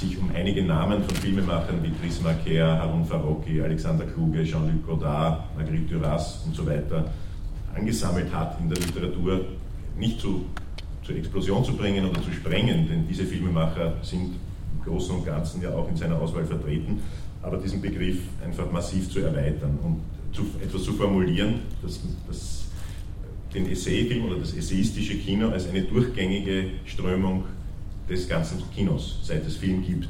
sich 0.00 0.18
um 0.18 0.30
einige 0.34 0.62
Namen 0.64 1.04
von 1.04 1.14
Filmemachern 1.16 1.82
wie 1.82 1.92
Chris 2.00 2.22
Marker, 2.22 2.78
Harun 2.78 3.04
Farocki, 3.04 3.60
Alexander 3.60 4.06
Kluge, 4.06 4.44
Jean-Luc 4.44 4.86
Godard, 4.86 5.54
Marguerite 5.54 5.94
Duras 5.94 6.42
und 6.46 6.56
so 6.56 6.66
weiter 6.66 7.04
angesammelt 7.74 8.32
hat 8.32 8.58
in 8.60 8.70
der 8.70 8.78
Literatur, 8.78 9.44
nicht 9.98 10.18
zu, 10.18 10.46
zur 11.02 11.16
Explosion 11.16 11.62
zu 11.64 11.76
bringen 11.76 12.08
oder 12.08 12.22
zu 12.22 12.32
sprengen, 12.32 12.88
denn 12.88 13.06
diese 13.06 13.24
Filmemacher 13.24 13.94
sind 14.02 14.36
im 14.74 14.84
Großen 14.84 15.16
und 15.16 15.26
Ganzen 15.26 15.62
ja 15.62 15.70
auch 15.70 15.88
in 15.88 15.96
seiner 15.96 16.18
Auswahl 16.18 16.46
vertreten, 16.46 17.00
aber 17.42 17.58
diesen 17.58 17.82
Begriff 17.82 18.22
einfach 18.42 18.72
massiv 18.72 19.10
zu 19.10 19.20
erweitern 19.20 19.78
und 19.82 20.00
zu, 20.32 20.46
etwas 20.64 20.82
zu 20.82 20.94
formulieren, 20.94 21.60
das, 21.82 22.00
das 22.26 22.64
den 23.52 23.70
Essayfilm 23.70 24.26
oder 24.26 24.38
das 24.38 24.54
essayistische 24.54 25.16
Kino 25.18 25.50
als 25.50 25.68
eine 25.68 25.82
durchgängige 25.82 26.70
Strömung 26.86 27.44
des 28.10 28.28
ganzen 28.28 28.62
Kinos, 28.74 29.20
seit 29.22 29.46
es 29.46 29.56
Film 29.56 29.82
gibt, 29.82 30.08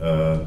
äh, 0.00 0.38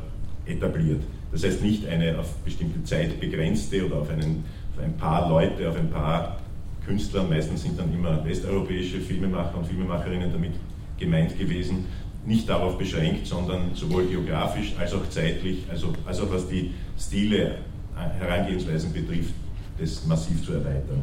etabliert. 0.46 1.02
Das 1.32 1.44
heißt 1.44 1.64
nicht 1.64 1.88
eine 1.88 2.20
auf 2.20 2.36
bestimmte 2.44 2.84
Zeit 2.84 3.20
begrenzte 3.20 3.86
oder 3.86 3.98
auf, 3.98 4.10
einen, 4.10 4.44
auf 4.76 4.84
ein 4.84 4.98
paar 4.98 5.30
Leute, 5.30 5.70
auf 5.70 5.78
ein 5.78 5.90
paar 5.90 6.38
Künstler, 6.86 7.24
meistens 7.24 7.64
sind 7.64 7.80
dann 7.80 7.94
immer 7.94 8.24
westeuropäische 8.26 9.00
Filmemacher 9.00 9.58
und 9.58 9.68
Filmemacherinnen 9.68 10.32
damit 10.32 10.54
gemeint 11.00 11.38
gewesen, 11.38 11.86
nicht 12.26 12.50
darauf 12.50 12.78
beschränkt, 12.78 13.26
sondern 13.26 13.74
sowohl 13.74 14.06
geografisch 14.06 14.74
als 14.78 14.94
auch 14.94 15.08
zeitlich, 15.10 15.64
also, 15.70 15.94
als 16.06 16.20
auch 16.20 16.32
was 16.32 16.48
die 16.48 16.72
Stile, 17.00 17.58
äh, 17.96 18.20
Herangehensweisen 18.20 18.94
betrifft, 18.94 19.34
das 19.80 20.06
massiv 20.06 20.44
zu 20.46 20.54
erweitern. 20.54 21.02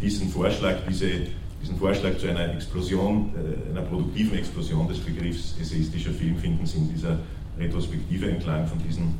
Diesen 0.00 0.28
Vorschlag, 0.28 0.76
diese, 0.88 1.08
diesen 1.60 1.76
Vorschlag 1.76 2.16
zu 2.18 2.28
einer 2.28 2.52
Explosion, 2.54 3.32
äh, 3.34 3.70
einer 3.70 3.82
produktiven 3.82 4.38
Explosion 4.38 4.88
des 4.88 4.98
Begriffs 4.98 5.56
essayistischer 5.60 6.12
Film 6.12 6.36
finden 6.36 6.64
Sie 6.66 6.78
in 6.78 6.88
dieser 6.90 7.18
Retrospektive 7.58 8.30
entlang 8.30 8.66
von 8.66 8.78
diesen 8.82 9.14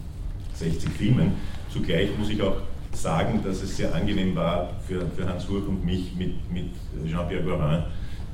60 0.55 0.91
Filmen. 0.91 1.33
Zugleich 1.73 2.11
muss 2.19 2.31
ich 2.31 2.41
auch 2.43 2.57
sagen, 2.93 3.41
dass 3.45 3.63
es 3.63 3.77
sehr 3.77 3.95
angenehm 3.95 4.35
war 4.35 4.71
für, 4.87 5.03
für 5.17 5.29
Hans 5.29 5.49
Hurk 5.49 5.69
und 5.69 5.85
mich 5.85 6.15
mit, 6.17 6.51
mit 6.53 6.71
Jean-Pierre 7.07 7.43
Gorin, 7.43 7.83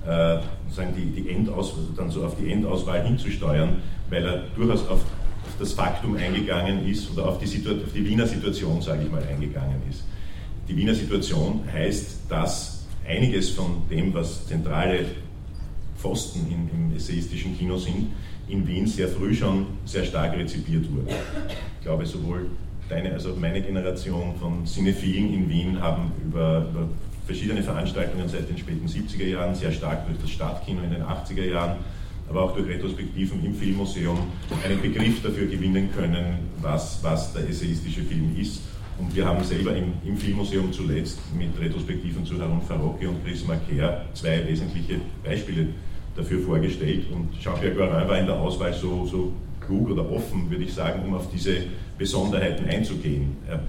äh, 0.07 0.39
die, 0.97 1.23
die 1.23 1.31
Endauswahl, 1.31 1.85
dann 1.97 2.11
so 2.11 2.25
auf 2.25 2.37
die 2.37 2.51
Endauswahl 2.51 3.03
hinzusteuern, 3.03 3.77
weil 4.11 4.25
er 4.25 4.43
durchaus 4.55 4.87
auf, 4.89 5.01
auf 5.01 5.57
das 5.59 5.73
Faktum 5.73 6.17
eingegangen 6.17 6.87
ist 6.87 7.11
oder 7.13 7.29
auf 7.29 7.39
die, 7.39 7.47
auf 7.47 7.93
die 7.95 8.05
Wiener 8.05 8.27
Situation, 8.27 8.81
sage 8.81 9.05
ich 9.05 9.11
mal, 9.11 9.23
eingegangen 9.23 9.83
ist. 9.89 10.05
Die 10.69 10.77
Wiener 10.77 10.95
Situation 10.95 11.61
heißt, 11.73 12.23
dass 12.29 12.74
einiges 13.07 13.51
von 13.51 13.83
dem, 13.91 14.13
was 14.15 14.47
zentrale 14.47 15.07
Pfosten 15.99 16.47
im, 16.51 16.91
im 16.91 16.97
essayistischen 16.97 17.57
Kino 17.57 17.77
sind, 17.77 18.09
in 18.49 18.67
Wien 18.67 18.87
sehr 18.87 19.09
früh 19.09 19.35
schon 19.35 19.67
sehr 19.85 20.05
stark 20.05 20.37
rezipiert 20.37 20.85
wurde. 20.93 21.15
Ich 21.79 21.85
glaube, 21.85 22.05
sowohl 22.07 22.51
deine 22.89 23.13
als 23.13 23.27
auch 23.27 23.37
meine 23.37 23.63
Generation 23.63 24.35
von 24.39 24.67
Cinephilen 24.67 25.33
in 25.33 25.49
Wien 25.49 25.81
haben 25.81 26.13
über, 26.23 26.69
über 26.71 26.89
verschiedene 27.27 27.63
Veranstaltungen 27.63 28.29
seit 28.29 28.49
den 28.49 28.59
späten 28.59 28.87
70er 28.87 29.27
Jahren, 29.27 29.55
sehr 29.55 29.73
stark 29.73 30.07
durch 30.07 30.19
das 30.21 30.31
Stadtkino 30.31 30.83
in 30.83 30.91
den 30.91 31.03
80er 31.03 31.45
Jahren, 31.45 31.77
aber 32.29 32.43
auch 32.43 32.55
durch 32.55 32.69
Retrospektiven 32.69 33.45
im 33.45 33.55
Filmmuseum 33.55 34.19
einen 34.65 34.81
Begriff 34.81 35.23
dafür 35.23 35.47
gewinnen 35.47 35.91
können, 35.95 36.51
was, 36.61 37.03
was 37.03 37.33
der 37.33 37.49
essayistische 37.49 38.03
Film 38.03 38.37
ist. 38.39 38.61
Und 38.99 39.15
wir 39.15 39.27
haben 39.27 39.43
selber 39.43 39.75
im, 39.75 39.95
im 40.05 40.17
Filmmuseum 40.17 40.73
zuletzt 40.73 41.19
mit 41.37 41.59
Retrospektiven 41.61 42.25
zu 42.25 42.41
Harun 42.41 42.63
Farocki 42.63 43.07
und 43.07 43.25
Chris 43.25 43.45
Marquer 43.47 44.05
zwei 44.15 44.47
wesentliche 44.47 45.01
Beispiele 45.25 45.69
dafür 46.17 46.41
vorgestellt. 46.41 47.07
Und 47.13 47.39
Jean-Pierre 47.41 47.75
Gorin 47.75 48.09
war 48.09 48.19
in 48.19 48.27
der 48.27 48.37
Auswahl 48.37 48.73
so, 48.73 49.05
so 49.05 49.33
klug 49.61 49.91
oder 49.91 50.09
offen, 50.11 50.49
würde 50.51 50.65
ich 50.65 50.73
sagen, 50.73 51.03
um 51.07 51.15
auf 51.15 51.29
diese 51.31 51.57
Besonderheiten 51.99 52.69
einzugehen. 52.69 53.37
Er 53.49 53.61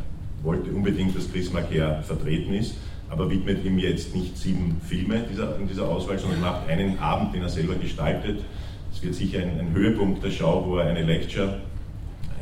wollte 0.44 0.70
unbedingt, 0.72 1.17
dass 1.17 1.32
Chris 1.32 1.51
Marquer 1.51 2.03
vertreten 2.03 2.53
ist, 2.53 2.75
aber 3.10 3.29
widmet 3.29 3.65
ihm 3.65 3.79
jetzt 3.79 4.15
nicht 4.15 4.38
sieben 4.38 4.79
Filme 4.88 5.24
dieser, 5.32 5.58
in 5.60 5.67
dieser 5.67 5.88
Auswahl, 5.88 6.20
sondern 6.20 6.41
macht 6.41 6.67
einen 6.67 7.00
Abend, 7.00 7.34
den 7.34 7.41
er 7.41 7.50
selber 7.50 7.75
gestaltet. 7.75 8.41
Es 8.94 9.01
wird 9.03 9.15
sicher 9.15 9.41
ein, 9.41 9.60
ein 9.60 9.74
Höhepunkt 9.74 10.24
der 10.24 10.32
Schau, 10.32 10.65
wo 10.67 10.77
er 10.77 10.88
eine 10.88 11.03
Lecture, 11.03 11.60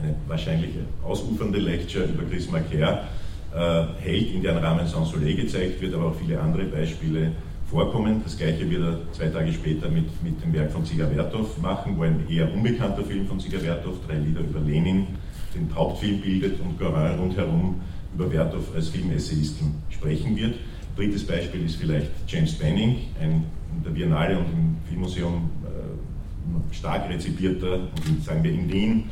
eine 0.03 0.15
wahrscheinlich 0.27 0.72
ausufernde 1.03 1.60
Lecture 1.60 2.05
über 2.05 2.24
Chris 2.24 2.50
Marquer 2.51 3.07
äh, 3.55 3.83
hält, 4.01 4.33
in 4.33 4.41
deren 4.41 4.63
Rahmen 4.63 4.88
Saint-Soleil 4.88 5.36
gezeigt 5.36 5.81
wird, 5.81 5.93
aber 5.93 6.07
auch 6.07 6.15
viele 6.15 6.39
andere 6.39 6.65
Beispiele 6.65 7.31
vorkommen. 7.69 8.22
Das 8.24 8.38
gleiche 8.38 8.69
wird 8.69 8.81
er 8.81 9.13
zwei 9.13 9.27
Tage 9.27 9.51
später 9.53 9.89
mit, 9.89 10.05
mit 10.24 10.43
dem 10.43 10.53
Werk 10.53 10.72
von 10.72 10.86
Zigavertov 10.86 11.57
machen, 11.60 11.98
wo 11.98 12.03
ein 12.03 12.27
eher 12.29 12.53
unbekannter 12.53 13.03
Film 13.03 13.25
von 13.27 13.39
Zigavertov, 13.39 13.95
drei 14.07 14.17
Lieder 14.17 14.41
über 14.41 14.60
Lenin, 14.60 15.07
den 15.55 15.74
Hauptfilm 15.74 16.22
bildet 16.22 16.60
und 16.60 16.77
Gorin 16.77 17.19
rundherum 17.19 17.81
über 18.13 18.29
Vertov 18.29 18.75
als 18.75 18.89
Filmessayisten 18.89 19.74
sprechen 19.89 20.36
wird. 20.36 20.55
Drittes 20.95 21.25
Beispiel 21.25 21.65
ist 21.65 21.77
vielleicht 21.77 22.12
James 22.27 22.53
Benning, 22.53 22.98
ein 23.19 23.45
in 23.75 23.83
der 23.83 23.89
Biennale 23.89 24.38
und 24.38 24.45
im 24.45 24.75
Filmmuseum 24.88 25.50
äh, 25.63 26.75
stark 26.75 27.10
rezipierter, 27.10 27.88
sagen 28.24 28.43
wir 28.43 28.51
in 28.51 28.72
Wien, 28.72 29.03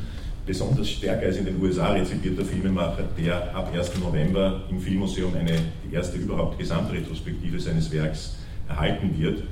besonders 0.45 0.89
stärker 0.89 1.27
als 1.27 1.37
in 1.37 1.45
den 1.45 1.61
USA 1.61 1.91
rezipierter 1.91 2.43
Filmemacher, 2.43 3.03
der 3.17 3.55
ab 3.55 3.71
1. 3.73 3.99
November 3.99 4.63
im 4.69 4.79
Filmmuseum 4.79 5.33
eine, 5.35 5.53
die 5.85 5.93
erste 5.93 6.17
überhaupt 6.17 6.57
Gesamtretrospektive 6.57 7.59
seines 7.59 7.91
Werks 7.91 8.35
erhalten 8.67 9.13
wird, 9.17 9.43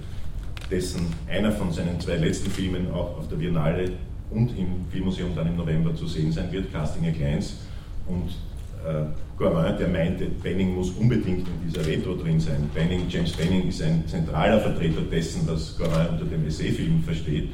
dessen 0.71 1.07
einer 1.27 1.51
von 1.51 1.71
seinen 1.71 1.99
zwei 1.99 2.17
letzten 2.17 2.49
Filmen 2.49 2.91
auch 2.91 3.17
auf 3.17 3.27
der 3.27 3.37
Biennale 3.37 3.91
und 4.31 4.49
im 4.57 4.85
Filmmuseum 4.91 5.35
dann 5.35 5.47
im 5.47 5.57
November 5.57 5.95
zu 5.95 6.07
sehen 6.07 6.31
sein 6.31 6.51
wird, 6.51 6.71
Casting 6.71 7.07
a 7.07 7.11
Kleins. 7.11 7.55
Und 8.07 8.29
äh, 8.85 9.05
Gorin, 9.37 9.77
der 9.77 9.87
meinte, 9.87 10.25
Benning 10.25 10.75
muss 10.75 10.91
unbedingt 10.91 11.47
in 11.47 11.67
dieser 11.67 11.85
Retro 11.85 12.15
drin 12.15 12.39
sein. 12.39 12.69
Benning, 12.73 13.05
James 13.09 13.31
Benning 13.33 13.69
ist 13.69 13.81
ein 13.81 14.03
zentraler 14.07 14.59
Vertreter 14.59 15.01
dessen, 15.01 15.47
was 15.47 15.77
Gorin 15.77 16.07
unter 16.11 16.25
dem 16.25 16.45
Essay-Film 16.47 17.03
versteht, 17.03 17.49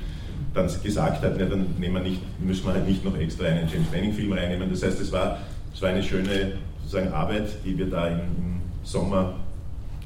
dann 0.56 0.70
gesagt 0.82 1.22
hat, 1.22 1.36
na, 1.38 1.46
dann 1.46 1.68
wir 1.78 2.00
nicht, 2.00 2.22
müssen 2.40 2.66
wir 2.66 2.74
halt 2.74 2.88
nicht 2.88 3.04
noch 3.04 3.18
extra 3.18 3.46
einen 3.46 3.70
James 3.70 3.88
Benning-Film 3.90 4.32
reinnehmen. 4.32 4.70
Das 4.70 4.84
heißt, 4.84 5.00
es 5.02 5.12
war, 5.12 5.40
es 5.74 5.82
war 5.82 5.90
eine 5.90 6.02
schöne 6.02 6.54
sozusagen 6.82 7.14
Arbeit, 7.14 7.50
die 7.66 7.78
wir 7.78 7.90
da 7.90 8.08
im, 8.08 8.20
im 8.20 8.62
Sommer 8.84 9.36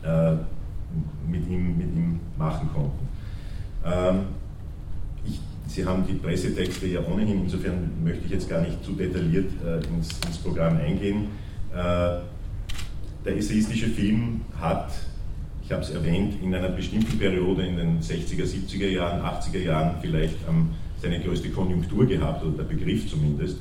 äh, 0.04 0.34
mit 1.30 1.48
ihm, 1.48 1.78
mit 1.78 1.88
ihm 1.88 2.20
machen 2.38 2.70
konnten. 2.74 3.08
Ähm, 3.86 4.20
ich, 5.26 5.40
Sie 5.68 5.86
haben 5.86 6.06
die 6.08 6.14
Pressetexte 6.14 6.88
ja 6.88 7.02
ohnehin, 7.02 7.44
insofern 7.44 7.92
möchte 8.04 8.26
ich 8.26 8.32
jetzt 8.32 8.50
gar 8.50 8.62
nicht 8.62 8.84
zu 8.84 8.94
detailliert 8.94 9.52
äh, 9.64 9.78
ins, 9.96 10.20
ins, 10.26 10.38
Programm 10.40 10.78
eingehen. 10.78 11.28
Äh, 11.72 12.22
der 13.26 13.38
essayistische 13.38 13.88
Film 13.88 14.42
hat, 14.60 14.92
ich 15.70 15.74
habe 15.74 15.84
es 15.84 15.92
erwähnt, 15.92 16.42
in 16.42 16.56
einer 16.56 16.70
bestimmten 16.70 17.20
Periode 17.20 17.62
in 17.62 17.78
den 17.78 18.00
60er, 18.02 18.44
70er 18.44 18.88
Jahren, 18.88 19.22
80er 19.22 19.60
Jahren 19.60 19.98
vielleicht 20.02 20.34
ähm, 20.50 20.72
seine 21.00 21.20
größte 21.20 21.50
Konjunktur 21.50 22.08
gehabt, 22.08 22.44
oder 22.44 22.58
der 22.58 22.64
Begriff 22.64 23.08
zumindest. 23.08 23.58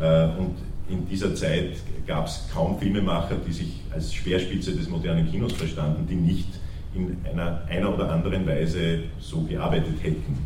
Äh, 0.00 0.26
und 0.38 0.54
in 0.88 1.08
dieser 1.08 1.34
Zeit 1.34 1.72
gab 2.06 2.28
es 2.28 2.48
kaum 2.54 2.78
Filmemacher, 2.78 3.34
die 3.44 3.52
sich 3.52 3.80
als 3.92 4.14
Speerspitze 4.14 4.76
des 4.76 4.88
modernen 4.88 5.28
Kinos 5.28 5.52
verstanden, 5.54 6.06
die 6.08 6.14
nicht 6.14 6.50
in 6.94 7.16
einer, 7.28 7.62
einer 7.68 7.94
oder 7.94 8.12
anderen 8.12 8.46
Weise 8.46 9.00
so 9.18 9.42
gearbeitet 9.42 9.96
hätten, 10.04 10.38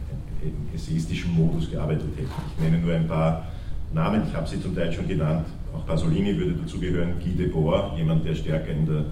im 0.43 0.75
essayistischen 0.75 1.35
Modus 1.35 1.71
gearbeitet 1.71 2.17
hätten. 2.17 2.33
Ich 2.57 2.65
nenne 2.65 2.79
nur 2.79 2.95
ein 2.95 3.07
paar 3.07 3.49
Namen, 3.93 4.23
ich 4.27 4.35
habe 4.35 4.49
sie 4.49 4.59
zum 4.59 4.75
Teil 4.75 4.91
schon 4.91 5.07
genannt, 5.07 5.45
auch 5.75 5.87
Pasolini 5.87 6.37
würde 6.37 6.55
dazu 6.63 6.79
gehören, 6.79 7.15
Guy 7.23 7.33
Debord, 7.33 7.97
jemand, 7.97 8.25
der 8.25 8.35
stärker 8.35 8.71
in 8.71 8.87
der 8.87 9.05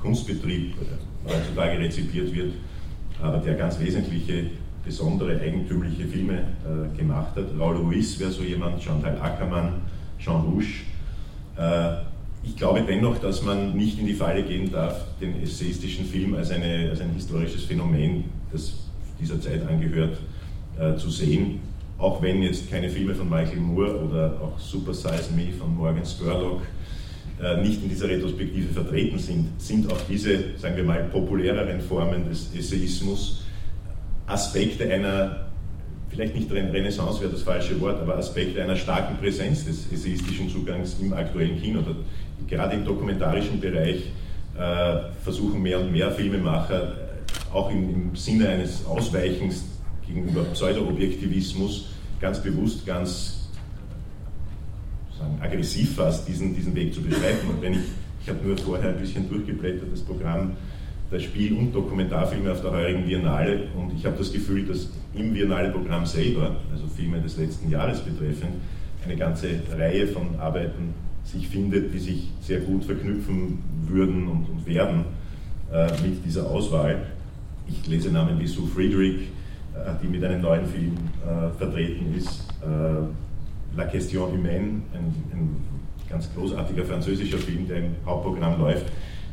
Kunstbetrieb 0.00 0.74
heutzutage 1.26 1.78
rezipiert 1.78 2.34
wird, 2.34 2.54
aber 3.20 3.38
der 3.38 3.54
ganz 3.54 3.78
wesentliche, 3.78 4.46
besondere, 4.84 5.38
eigentümliche 5.40 6.06
Filme 6.06 6.38
äh, 6.38 6.96
gemacht 6.96 7.36
hat. 7.36 7.44
Raul 7.58 7.76
Ruiz 7.76 8.18
wäre 8.18 8.30
so 8.30 8.42
jemand, 8.42 8.82
Chantal 8.82 9.20
Ackermann, 9.20 9.74
Jean 10.18 10.40
Rouge. 10.40 10.84
Äh, 11.56 11.96
ich 12.42 12.56
glaube 12.56 12.82
dennoch, 12.86 13.18
dass 13.18 13.42
man 13.42 13.76
nicht 13.76 13.98
in 13.98 14.06
die 14.06 14.14
Falle 14.14 14.42
gehen 14.42 14.72
darf, 14.72 15.04
den 15.20 15.42
essayistischen 15.42 16.06
Film 16.06 16.34
als, 16.34 16.50
eine, 16.50 16.88
als 16.90 17.00
ein 17.02 17.12
historisches 17.12 17.64
Phänomen, 17.64 18.24
das 18.50 18.78
dieser 19.20 19.38
Zeit 19.40 19.66
angehört, 19.68 20.16
äh, 20.78 20.96
zu 20.96 21.10
sehen. 21.10 21.60
Auch 22.00 22.22
wenn 22.22 22.42
jetzt 22.42 22.70
keine 22.70 22.88
Filme 22.88 23.14
von 23.14 23.28
Michael 23.28 23.58
Moore 23.58 24.00
oder 24.00 24.40
auch 24.40 24.58
Super 24.58 24.94
Size 24.94 25.30
Me 25.36 25.52
von 25.52 25.76
Morgan 25.76 26.06
Spurlock 26.06 26.62
äh, 27.42 27.60
nicht 27.60 27.82
in 27.82 27.90
dieser 27.90 28.08
Retrospektive 28.08 28.72
vertreten 28.72 29.18
sind, 29.18 29.60
sind 29.60 29.92
auch 29.92 30.00
diese, 30.08 30.56
sagen 30.56 30.76
wir 30.76 30.84
mal, 30.84 31.04
populäreren 31.12 31.80
Formen 31.82 32.26
des 32.26 32.54
Essayismus 32.54 33.42
Aspekte 34.26 34.90
einer 34.90 35.50
vielleicht 36.08 36.34
nicht 36.34 36.50
Renaissance 36.50 37.20
wäre 37.20 37.30
das 37.30 37.42
falsche 37.42 37.78
Wort, 37.80 38.00
aber 38.00 38.16
Aspekte 38.16 38.62
einer 38.62 38.76
starken 38.76 39.16
Präsenz 39.18 39.64
des 39.64 39.92
essayistischen 39.92 40.48
Zugangs 40.48 40.96
im 41.00 41.12
aktuellen 41.12 41.60
Kino. 41.60 41.80
Gerade 42.48 42.76
im 42.76 42.84
dokumentarischen 42.84 43.60
Bereich 43.60 44.10
äh, 44.58 44.96
versuchen 45.22 45.62
mehr 45.62 45.80
und 45.80 45.92
mehr 45.92 46.10
Filmemacher 46.10 46.82
äh, 46.82 47.54
auch 47.54 47.70
im, 47.70 47.90
im 47.90 48.16
Sinne 48.16 48.48
eines 48.48 48.84
Ausweichens 48.86 49.64
gegenüber 50.12 50.44
Pseudo-Objektivismus 50.44 51.86
ganz 52.20 52.42
bewusst, 52.42 52.84
ganz 52.86 53.48
sagen, 55.18 55.38
aggressiv 55.40 55.94
fast 55.94 56.26
diesen, 56.28 56.54
diesen 56.54 56.74
Weg 56.74 56.92
zu 56.92 57.02
beschreiten. 57.02 57.48
Und 57.48 57.62
wenn 57.62 57.74
ich, 57.74 57.80
ich 58.22 58.28
habe 58.28 58.46
nur 58.46 58.56
vorher 58.58 58.90
ein 58.90 58.98
bisschen 58.98 59.28
durchgeblättert, 59.28 59.92
das 59.92 60.00
Programm 60.00 60.52
der 61.10 61.20
Spiel- 61.20 61.54
und 61.54 61.72
Dokumentarfilme 61.72 62.52
auf 62.52 62.60
der 62.60 62.70
heurigen 62.70 63.04
Biennale 63.04 63.68
und 63.76 63.92
ich 63.96 64.06
habe 64.06 64.16
das 64.16 64.32
Gefühl, 64.32 64.66
dass 64.66 64.88
im 65.14 65.32
Biennale-Programm 65.32 66.06
selber, 66.06 66.56
also 66.72 66.86
Filme 66.86 67.20
des 67.20 67.36
letzten 67.36 67.70
Jahres 67.70 68.00
betreffend, 68.00 68.52
eine 69.04 69.16
ganze 69.16 69.48
Reihe 69.76 70.06
von 70.06 70.38
Arbeiten 70.38 70.94
sich 71.24 71.48
findet, 71.48 71.92
die 71.92 71.98
sich 71.98 72.28
sehr 72.42 72.60
gut 72.60 72.84
verknüpfen 72.84 73.58
würden 73.88 74.28
und, 74.28 74.48
und 74.48 74.66
werden 74.66 75.04
äh, 75.72 75.90
mit 76.02 76.24
dieser 76.24 76.48
Auswahl. 76.48 77.06
Ich 77.68 77.86
lese 77.86 78.10
Namen 78.10 78.38
wie 78.38 78.46
Sue 78.46 78.68
Friedrich, 78.68 79.28
die 80.02 80.08
mit 80.08 80.24
einem 80.24 80.40
neuen 80.40 80.66
Film 80.66 80.96
äh, 81.24 81.56
vertreten 81.56 82.14
ist, 82.16 82.44
äh, 82.62 83.76
La 83.76 83.84
Question 83.84 84.32
Humaine, 84.32 84.82
ein, 84.92 85.14
ein 85.32 85.56
ganz 86.08 86.28
großartiger 86.34 86.84
französischer 86.84 87.38
Film, 87.38 87.68
der 87.68 87.78
im 87.78 87.94
Hauptprogramm 88.04 88.58
läuft 88.60 88.86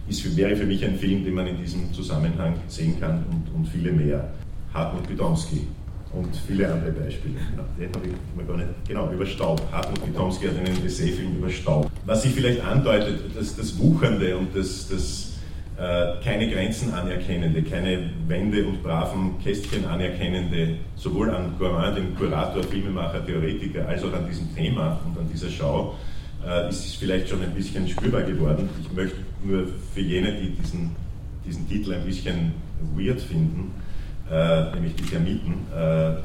ist, 0.08 0.38
wäre 0.38 0.56
für 0.56 0.66
mich 0.66 0.86
ein 0.86 0.96
Film, 0.96 1.26
den 1.26 1.34
man 1.34 1.48
in 1.48 1.58
diesem 1.58 1.92
Zusammenhang 1.94 2.54
sehen 2.68 2.98
kann 3.00 3.26
und, 3.30 3.54
und 3.54 3.68
viele 3.68 3.92
mehr. 3.92 4.30
Hartmut 4.74 5.08
Bidomski, 5.08 5.68
und 6.14 6.36
viele 6.48 6.72
andere 6.72 6.92
Beispiele. 6.92 7.36
Genau, 7.52 7.64
den 7.78 7.94
habe 7.94 8.08
ich 8.08 8.14
mir 8.36 8.46
gar 8.46 8.58
nicht. 8.58 8.70
Genau, 8.88 9.12
über 9.12 9.26
Staub. 9.26 9.62
Hartmut 9.72 10.08
Witomski 10.08 10.48
hat 10.48 10.58
einen 10.58 10.86
Essayfilm 10.86 11.38
über 11.38 11.50
Staub. 11.50 11.90
Was 12.06 12.24
sich 12.24 12.32
vielleicht 12.32 12.64
andeutet, 12.64 13.36
dass 13.36 13.56
das 13.56 13.78
Wuchernde 13.78 14.38
und 14.38 14.56
das, 14.56 14.88
das 14.90 15.24
äh, 15.24 15.27
keine 16.24 16.50
Grenzen 16.50 16.92
anerkennende, 16.92 17.62
keine 17.62 18.10
Wände 18.28 18.66
und 18.66 18.82
braven 18.82 19.38
Kästchen 19.44 19.86
anerkennende, 19.86 20.78
sowohl 20.96 21.30
an 21.30 21.54
Gourmand, 21.60 21.98
dem 21.98 22.16
Kurator, 22.16 22.64
Filmemacher, 22.64 23.24
Theoretiker, 23.24 23.88
als 23.88 24.04
auch 24.04 24.14
an 24.14 24.28
diesem 24.28 24.56
Thema 24.56 25.00
und 25.06 25.16
an 25.20 25.30
dieser 25.32 25.50
Schau, 25.50 25.96
äh, 26.46 26.70
ist 26.70 26.86
es 26.86 26.96
vielleicht 26.96 27.30
schon 27.30 27.44
ein 27.44 27.54
bisschen 27.54 27.88
spürbar 27.88 28.24
geworden. 28.24 28.70
Ich 28.82 28.92
möchte 28.92 29.18
nur 29.44 29.68
für 29.94 30.02
jene, 30.02 30.34
die 30.34 30.50
diesen, 30.50 30.96
diesen 31.46 31.68
Titel 31.70 31.94
ein 31.94 32.06
bisschen 32.06 32.54
weird 32.96 33.22
finden, 33.22 33.72
äh, 34.32 34.74
nämlich 34.74 34.96
die 34.96 35.04
Termiten, 35.04 35.54
äh, 35.76 36.16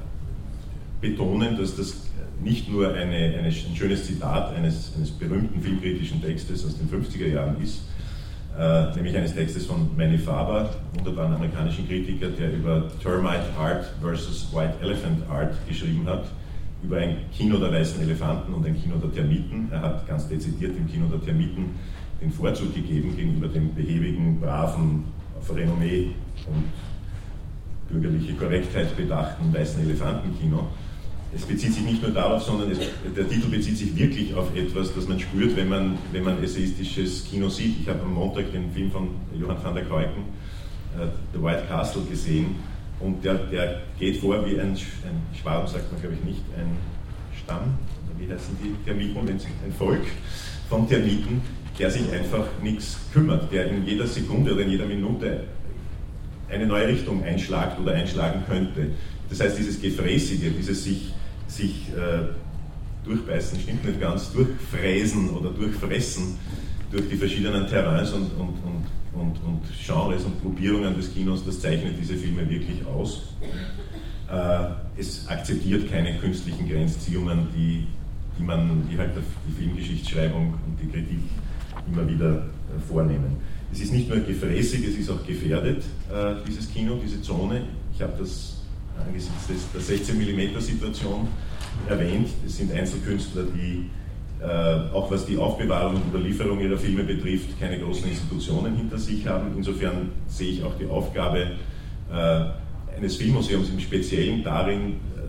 betonen, 1.01 1.59
dass 1.59 1.77
das 1.77 2.09
nicht 2.43 2.71
nur 2.71 2.89
eine, 2.89 3.15
eine, 3.15 3.49
ein 3.49 3.77
schönes 3.77 4.07
Zitat 4.07 4.55
eines, 4.55 4.93
eines 4.97 5.11
berühmten 5.11 5.61
filmkritischen 5.61 6.23
Textes 6.23 6.65
aus 6.65 6.77
den 6.79 6.89
50er 6.89 7.29
Jahren 7.29 7.61
ist, 7.63 7.83
äh, 8.59 8.95
nämlich 8.95 9.17
eines 9.17 9.35
Textes 9.35 9.67
von 9.67 9.89
Manny 9.97 10.19
Faber, 10.19 10.71
wunderbaren 10.95 11.35
amerikanischen 11.35 11.87
Kritiker, 11.87 12.29
der 12.29 12.53
über 12.53 12.89
Termite 13.03 13.47
Art 13.59 13.85
versus 14.01 14.49
White 14.53 14.75
Elephant 14.83 15.29
Art 15.31 15.55
geschrieben 15.67 16.07
hat, 16.07 16.27
über 16.83 16.99
ein 16.99 17.17
Kino 17.33 17.59
der 17.59 17.73
weißen 17.73 18.03
Elefanten 18.03 18.53
und 18.53 18.67
ein 18.67 18.81
Kino 18.81 18.97
der 18.97 19.13
Termiten. 19.13 19.69
Er 19.71 19.81
hat 19.81 20.07
ganz 20.07 20.29
dezidiert 20.29 20.77
dem 20.77 20.87
Kino 20.87 21.07
der 21.07 21.23
Termiten 21.23 21.71
den 22.21 22.31
Vorzug 22.31 22.75
gegeben 22.75 23.17
gegenüber 23.17 23.49
dem 23.49 23.75
behäbigen, 23.75 24.41
braven, 24.41 25.05
auf 25.39 25.55
Renommee 25.55 26.11
und 26.47 26.65
bürgerliche 27.91 28.35
Korrektheit 28.35 28.97
bedachten 28.97 29.53
weißen 29.53 29.83
Elefantenkino. 29.83 30.69
Es 31.35 31.47
bezieht 31.47 31.73
sich 31.73 31.85
nicht 31.85 32.03
nur 32.03 32.11
darauf, 32.11 32.43
sondern 32.43 32.71
es, 32.71 32.79
der 33.17 33.29
Titel 33.29 33.49
bezieht 33.49 33.79
sich 33.79 33.97
wirklich 33.97 34.35
auf 34.35 34.55
etwas, 34.55 34.95
das 34.95 35.09
man 35.09 35.19
spürt, 35.19 35.57
wenn 35.57 35.69
man, 35.69 35.99
wenn 36.13 36.25
man 36.25 36.43
essayistisches 36.43 37.25
Kino 37.25 37.49
sieht. 37.49 37.81
Ich 37.81 37.89
habe 37.89 38.01
am 38.03 38.15
Montag 38.15 38.53
den 38.53 38.71
Film 38.73 38.91
von 38.91 39.09
Johann 39.35 39.57
van 39.63 39.75
der 39.75 39.85
Keuken, 39.85 40.25
uh, 40.99 41.07
The 41.33 41.43
White 41.43 41.65
Castle, 41.69 42.03
gesehen 42.03 42.57
und 43.01 43.25
der, 43.25 43.35
der 43.35 43.81
geht 43.99 44.19
vor 44.19 44.45
wie 44.45 44.61
ein, 44.61 44.73
ein 44.73 45.37
Schwarm, 45.41 45.67
sagt 45.67 45.91
man 45.91 46.01
glaube 46.01 46.17
ich 46.17 46.25
nicht, 46.25 46.43
ein 46.57 46.77
Stamm, 47.43 47.79
wie 48.19 48.31
heißen 48.31 48.57
die 48.63 48.75
Termiten, 48.85 49.27
wenn 49.27 49.39
sie 49.39 49.49
ein 49.65 49.73
Volk 49.73 50.05
von 50.69 50.87
Termiten, 50.87 51.41
der 51.79 51.91
sich 51.91 52.11
einfach 52.13 52.45
nichts 52.63 52.99
kümmert, 53.13 53.51
der 53.51 53.69
in 53.69 53.87
jeder 53.87 54.07
Sekunde 54.07 54.53
oder 54.53 54.63
in 54.63 54.71
jeder 54.71 54.87
Minute 54.87 55.45
eine 56.49 56.67
neue 56.67 56.89
Richtung 56.89 57.25
einschlagt 57.25 57.81
oder 57.81 57.93
einschlagen 57.93 58.43
könnte. 58.47 58.89
Das 59.31 59.41
heißt, 59.41 59.59
dieses 59.59 59.81
Gefräßige, 59.81 60.53
dieses 60.57 60.85
sich, 60.85 61.15
sich 61.53 61.89
äh, 61.91 62.29
durchbeißen, 63.05 63.61
stimmt 63.61 63.85
nicht 63.85 64.01
ganz, 64.01 64.33
durchfräsen 64.33 65.31
oder 65.31 65.51
durchfressen 65.51 66.37
durch 66.91 67.09
die 67.09 67.17
verschiedenen 67.17 67.67
Terrains 67.67 68.13
und, 68.13 68.31
und, 68.33 68.55
und, 68.65 69.21
und, 69.21 69.37
und 69.45 69.63
Genres 69.85 70.25
und 70.25 70.41
Gruppierungen 70.43 70.95
des 70.95 71.13
Kinos, 71.13 71.45
das 71.45 71.61
zeichnet 71.61 71.95
diese 72.01 72.17
Filme 72.17 72.49
wirklich 72.49 72.85
aus. 72.87 73.35
Äh, 74.31 75.01
es 75.01 75.27
akzeptiert 75.29 75.91
keine 75.91 76.19
künstlichen 76.19 76.69
Grenzziehungen, 76.69 77.49
die, 77.55 77.87
die, 78.39 78.43
man, 78.43 78.87
die 78.91 78.97
halt 78.97 79.11
die 79.49 79.53
Filmgeschichtsschreibung 79.53 80.55
und 80.55 80.79
die 80.81 80.89
Kritik 80.89 81.19
immer 81.91 82.09
wieder 82.09 82.37
äh, 82.37 82.81
vornehmen. 82.89 83.37
Es 83.73 83.81
ist 83.81 83.93
nicht 83.93 84.09
nur 84.09 84.21
gefräßig, 84.21 84.87
es 84.87 84.99
ist 84.99 85.11
auch 85.11 85.27
gefährdet, 85.27 85.83
äh, 86.13 86.35
dieses 86.47 86.71
Kino, 86.73 86.99
diese 87.03 87.21
Zone. 87.23 87.63
Ich 87.95 88.03
habe 88.03 88.13
das 88.19 88.62
angesichts 89.07 89.73
der 89.73 89.81
16 89.81 90.17
mm 90.17 90.59
Situation 90.61 91.29
erwähnt. 91.89 92.29
Es 92.47 92.57
sind 92.59 92.73
Einzelkünstler, 92.73 93.45
die 93.45 93.91
äh, 94.43 94.93
auch 94.93 95.11
was 95.11 95.25
die 95.27 95.37
Aufbewahrung 95.37 95.97
und 95.97 96.07
Überlieferung 96.09 96.61
ihrer 96.61 96.77
Filme 96.77 97.05
betrifft, 97.05 97.59
keine 97.61 97.79
großen 97.79 98.09
Institutionen 98.09 98.77
hinter 98.77 98.99
sich 98.99 99.27
haben. 99.27 99.53
Insofern 99.57 100.11
sehe 100.27 100.53
ich 100.53 100.65
auch 100.65 100.77
die 100.79 100.87
Aufgabe 100.87 101.53
äh, 102.13 102.97
eines 102.97 103.17
Filmmuseums 103.17 103.71
im 103.71 103.79
Speziellen 103.79 104.43
darin, 104.43 104.91
äh, 104.91 105.21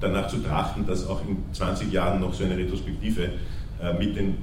danach 0.00 0.28
zu 0.28 0.38
trachten, 0.38 0.86
dass 0.86 1.06
auch 1.06 1.22
in 1.26 1.38
20 1.52 1.90
Jahren 1.92 2.20
noch 2.20 2.34
so 2.34 2.44
eine 2.44 2.56
Retrospektive 2.56 3.30
äh, 3.82 3.94
mit 3.98 4.16
den 4.16 4.36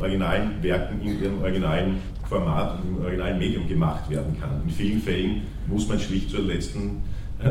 originalen 0.00 0.62
Werken 0.62 1.00
in 1.02 1.20
ihrem 1.20 1.42
originalen 1.42 1.96
Format 2.28 2.78
und 2.80 2.96
im 2.96 3.04
originalen 3.04 3.38
Medium 3.38 3.68
gemacht 3.68 4.08
werden 4.08 4.36
kann. 4.40 4.62
In 4.66 4.70
vielen 4.70 5.00
Fällen 5.00 5.42
muss 5.66 5.88
man 5.88 5.98
schlicht 5.98 6.30
zur 6.30 6.40
letzten 6.40 7.02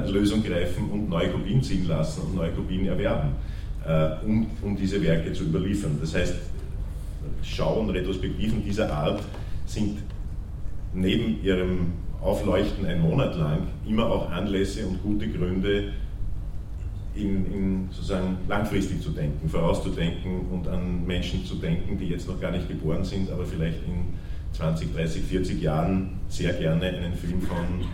Lösung 0.08 0.44
greifen 0.44 0.90
und 0.92 1.10
neue 1.10 1.30
Kopien 1.30 1.62
ziehen 1.62 1.88
lassen 1.88 2.22
und 2.22 2.36
neue 2.36 2.52
Kopien 2.52 2.86
erwerben, 2.88 3.30
äh, 3.86 4.26
um, 4.26 4.48
um 4.62 4.76
diese 4.76 5.02
Werke 5.02 5.34
zu 5.34 5.44
überliefern. 5.46 5.98
Das 6.00 6.16
heißt, 6.16 6.36
Schauen, 7.42 7.90
Retrospektiven 7.90 8.64
dieser 8.64 8.92
Art 8.92 9.22
sind 9.66 10.00
neben 10.94 11.44
ihrem 11.44 11.94
Aufleuchten 12.22 12.86
ein 12.86 13.02
Monat 13.02 13.36
lang 13.36 13.68
immer 13.88 14.06
auch 14.06 14.32
Anlässe 14.32 14.86
und 14.88 15.02
gute 15.04 15.28
Gründe, 15.28 15.92
in, 17.16 17.46
in, 17.54 17.88
sozusagen 17.92 18.38
langfristig 18.48 19.02
zu 19.02 19.12
denken, 19.12 19.48
vorauszudenken 19.48 20.48
und 20.52 20.68
an 20.68 21.06
Menschen 21.06 21.46
zu 21.46 21.56
denken, 21.56 21.98
die 21.98 22.08
jetzt 22.08 22.28
noch 22.28 22.40
gar 22.42 22.52
nicht 22.52 22.68
geboren 22.68 23.04
sind, 23.04 23.30
aber 23.30 23.46
vielleicht 23.46 23.78
in 23.86 24.14
20, 24.54 24.96
30, 24.96 25.24
40 25.24 25.62
Jahren 25.62 26.20
sehr 26.28 26.54
gerne 26.54 26.86
einen 26.86 27.14
Film 27.14 27.42
von 27.42 27.86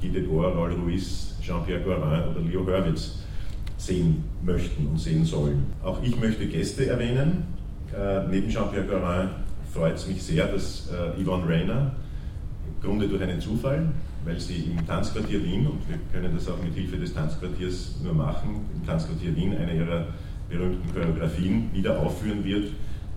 Guy 0.00 0.10
Debord, 0.10 0.54
Raoul 0.56 0.72
Ruiz, 0.74 1.34
Jean-Pierre 1.42 1.80
Gorin 1.80 2.30
oder 2.30 2.40
Leo 2.40 2.64
Hörwitz 2.64 3.18
sehen 3.76 4.24
möchten 4.42 4.86
und 4.86 4.98
sehen 4.98 5.24
sollen. 5.24 5.66
Auch 5.82 6.02
ich 6.02 6.18
möchte 6.18 6.46
Gäste 6.46 6.86
erwähnen. 6.86 7.44
Äh, 7.96 8.26
neben 8.28 8.48
Jean-Pierre 8.48 8.86
Gorin 8.86 9.28
freut 9.72 9.96
es 9.96 10.06
mich 10.06 10.22
sehr, 10.22 10.46
dass 10.46 10.90
äh, 10.90 11.22
Yvonne 11.22 11.48
Rayner, 11.48 11.92
im 12.66 12.82
Grunde 12.82 13.08
durch 13.08 13.22
einen 13.22 13.40
Zufall, 13.40 13.88
weil 14.24 14.38
sie 14.38 14.72
im 14.76 14.86
Tanzquartier 14.86 15.42
Wien, 15.42 15.66
und 15.66 15.88
wir 15.88 15.98
können 16.12 16.34
das 16.34 16.48
auch 16.48 16.62
mit 16.62 16.74
Hilfe 16.74 16.96
des 16.96 17.14
Tanzquartiers 17.14 17.96
nur 18.02 18.14
machen, 18.14 18.66
im 18.74 18.86
Tanzquartier 18.86 19.34
Wien 19.34 19.56
eine 19.56 19.74
ihrer 19.74 20.06
berühmten 20.48 20.92
Choreografien 20.92 21.70
wieder 21.72 21.98
aufführen 21.98 22.44
wird 22.44 22.72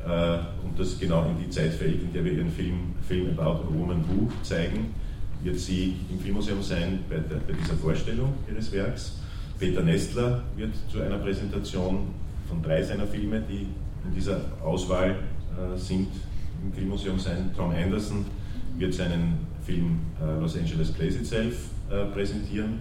äh, 0.05 0.37
und 0.65 0.77
das 0.77 0.99
genau 0.99 1.25
in 1.25 1.43
die 1.43 1.49
Zeit 1.49 1.73
fällt, 1.73 2.01
in 2.01 2.13
der 2.13 2.23
wir 2.25 2.33
ihren 2.33 2.51
Film, 2.51 2.93
Film 3.07 3.37
About 3.37 3.63
a 3.63 3.73
Woman 3.73 4.03
Who 4.07 4.29
zeigen, 4.43 4.93
wird 5.43 5.59
sie 5.59 5.95
im 6.09 6.19
Filmmuseum 6.19 6.61
sein 6.61 6.99
bei, 7.09 7.17
der, 7.17 7.37
bei 7.37 7.53
dieser 7.53 7.75
Vorstellung 7.75 8.33
ihres 8.49 8.71
Werks. 8.71 9.13
Peter 9.59 9.81
Nestler 9.81 10.43
wird 10.55 10.73
zu 10.91 11.01
einer 11.01 11.17
Präsentation 11.17 12.07
von 12.47 12.61
drei 12.61 12.81
seiner 12.83 13.07
Filme, 13.07 13.41
die 13.41 13.67
in 14.05 14.13
dieser 14.15 14.41
Auswahl 14.63 15.11
äh, 15.11 15.77
sind, 15.77 16.07
im 16.63 16.73
Filmmuseum 16.73 17.19
sein. 17.19 17.51
Tom 17.55 17.71
Anderson 17.71 18.25
wird 18.77 18.93
seinen 18.93 19.47
Film 19.65 19.99
äh, 20.21 20.39
Los 20.39 20.57
Angeles 20.57 20.91
Plays 20.91 21.15
Itself 21.15 21.69
äh, 21.89 22.05
präsentieren. 22.05 22.79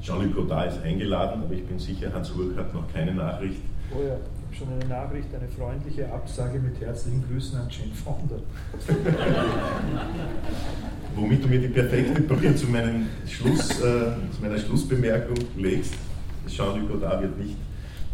Jean-Luc 0.00 0.34
Godard 0.34 0.72
ist 0.72 0.82
eingeladen, 0.82 1.42
aber 1.42 1.54
ich 1.54 1.66
bin 1.66 1.78
sicher, 1.78 2.12
Hans 2.12 2.30
Urk 2.32 2.56
hat 2.56 2.74
noch 2.74 2.92
keine 2.92 3.14
Nachricht. 3.14 3.60
Oh 3.94 4.02
ja 4.02 4.16
schon 4.56 4.68
eine 4.72 4.86
Nachricht, 4.86 5.28
eine 5.34 5.48
freundliche 5.48 6.10
Absage 6.12 6.58
mit 6.58 6.80
herzlichen 6.80 7.22
Grüßen 7.28 7.58
an 7.58 7.68
Jane 7.70 7.94
Fonda. 7.94 8.36
Womit 11.14 11.44
du 11.44 11.48
mir 11.48 11.60
die 11.60 11.68
perfekte 11.68 12.22
Brücke 12.22 12.56
zu, 12.56 12.66
meinem 12.66 13.06
Schluss, 13.26 13.80
äh, 13.80 14.12
zu 14.34 14.40
meiner 14.40 14.58
Schlussbemerkung 14.58 15.36
legst. 15.56 15.94
Jean-Luc 16.48 16.90
Godard 16.90 17.22
wird 17.22 17.38
nicht 17.38 17.56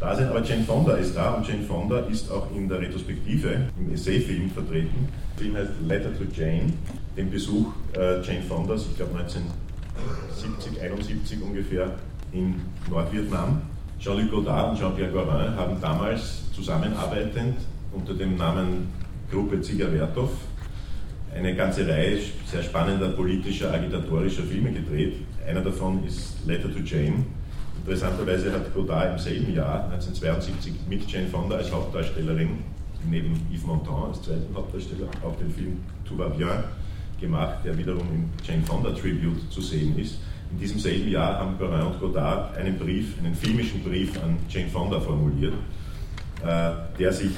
da 0.01 0.15
sein, 0.15 0.29
aber 0.29 0.43
Jane 0.43 0.65
Fonda 0.65 0.95
ist 0.95 1.17
da 1.17 1.35
und 1.35 1.47
Jane 1.47 1.63
Fonda 1.63 2.01
ist 2.01 2.31
auch 2.31 2.49
in 2.55 2.69
der 2.69 2.81
Retrospektive 2.81 3.69
im 3.79 3.95
Essayfilm 3.95 4.51
vertreten. 4.51 5.09
Der 5.37 5.45
Film 5.45 5.57
heißt 5.57 5.71
Letter 5.87 6.11
to 6.19 6.25
Jane, 6.35 6.73
den 7.17 7.31
Besuch 7.31 7.73
äh, 7.97 8.21
Jane 8.23 8.43
Fondas, 8.43 8.87
ich 8.91 8.97
glaube 8.97 9.15
1970, 9.97 10.81
71 10.81 11.43
ungefähr, 11.43 11.91
in 12.33 12.61
Nordvietnam 12.91 13.63
Jean-Luc 13.99 14.31
Godard 14.31 14.71
und 14.71 14.79
Jean-Pierre 14.79 15.13
Gorin 15.13 15.57
haben 15.57 15.81
damals 15.81 16.51
zusammenarbeitend 16.53 17.57
unter 17.93 18.13
dem 18.13 18.37
Namen 18.37 18.89
Gruppe 19.31 19.61
Ziga-Werthoff 19.61 20.33
eine 21.35 21.55
ganze 21.55 21.89
Reihe 21.89 22.19
sehr 22.47 22.63
spannender 22.63 23.09
politischer, 23.11 23.73
agitatorischer 23.73 24.43
Filme 24.43 24.73
gedreht. 24.73 25.15
Einer 25.47 25.63
davon 25.63 26.05
ist 26.07 26.47
Letter 26.47 26.73
to 26.73 26.81
Jane. 26.85 27.25
Interessanterweise 27.79 28.53
hat 28.53 28.73
Godard 28.75 29.13
im 29.13 29.19
selben 29.19 29.55
Jahr, 29.55 29.85
1972, 29.93 30.73
mit 30.89 31.11
Jane 31.11 31.29
Fonda 31.29 31.57
als 31.57 31.73
Hauptdarstellerin, 31.73 32.59
neben 33.09 33.35
Yves 33.53 33.65
Montand 33.65 34.09
als 34.09 34.23
zweiten 34.23 34.55
Hauptdarsteller, 34.55 35.09
auch 35.25 35.37
den 35.37 35.51
Film 35.51 35.79
Tout 36.05 36.19
va 36.19 36.29
bien 36.29 36.65
gemacht, 37.21 37.59
der 37.65 37.77
wiederum 37.77 38.07
im 38.13 38.31
Jane 38.47 38.63
Fonda 38.63 38.91
Tribute 38.91 39.51
zu 39.51 39.61
sehen 39.61 39.99
ist. 39.99 40.19
In 40.51 40.59
diesem 40.59 40.79
selben 40.79 41.09
Jahr 41.11 41.39
haben 41.39 41.57
Perrin 41.59 41.87
und 41.87 41.99
Godard 42.01 42.57
einen 42.57 42.79
Brief, 42.79 43.15
einen 43.19 43.35
filmischen 43.35 43.83
Brief 43.83 44.17
an 44.23 44.37
Jane 44.49 44.69
Fonda 44.69 45.01
formuliert, 45.01 45.55
äh, 46.45 46.71
der 46.99 47.13
sich 47.13 47.33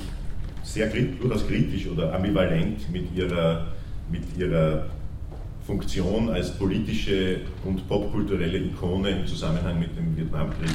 sehr 0.62 0.88
durchaus 0.88 1.46
kritisch 1.46 1.86
oder 1.86 2.12
ambivalent 2.14 2.90
mit 2.92 3.14
ihrer, 3.14 3.68
mit 4.10 4.22
ihrer 4.36 4.86
Funktion 5.66 6.30
als 6.30 6.50
politische 6.50 7.40
und 7.64 7.88
popkulturelle 7.88 8.58
Ikone 8.58 9.10
im 9.10 9.26
Zusammenhang 9.26 9.78
mit 9.78 9.96
dem 9.96 10.16
Vietnamkrieg 10.16 10.70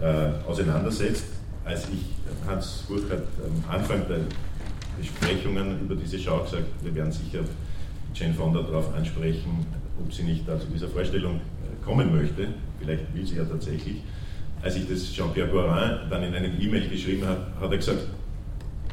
äh, 0.00 0.48
auseinandersetzt. 0.48 1.26
Als 1.64 1.88
ich 1.88 2.14
Hans 2.46 2.84
Burkhardt 2.88 3.26
am 3.42 3.74
Anfang 3.74 4.06
der 4.08 4.20
Besprechungen 4.98 5.80
über 5.80 5.94
diese 5.94 6.18
Schau 6.18 6.42
gesagt, 6.42 6.66
wir 6.82 6.94
werden 6.94 7.10
sicher 7.10 7.40
Jane 8.14 8.34
Fonda 8.34 8.62
darauf 8.62 8.94
ansprechen, 8.94 9.66
ob 10.00 10.12
sie 10.12 10.22
nicht 10.22 10.46
zu 10.46 10.66
dieser 10.72 10.88
Vorstellung 10.88 11.36
äh, 11.36 11.84
kommen 11.84 12.14
möchte. 12.14 12.48
Vielleicht 12.80 13.14
will 13.14 13.26
sie 13.26 13.36
ja 13.36 13.44
tatsächlich. 13.44 13.96
Als 14.62 14.76
ich 14.76 14.88
das 14.88 15.12
Jean-Pierre 15.12 15.48
Gorin 15.48 16.08
dann 16.08 16.22
in 16.22 16.34
einem 16.34 16.58
E-Mail 16.60 16.88
geschrieben 16.88 17.26
habe, 17.26 17.46
hat 17.60 17.70
er 17.70 17.76
gesagt, 17.76 18.06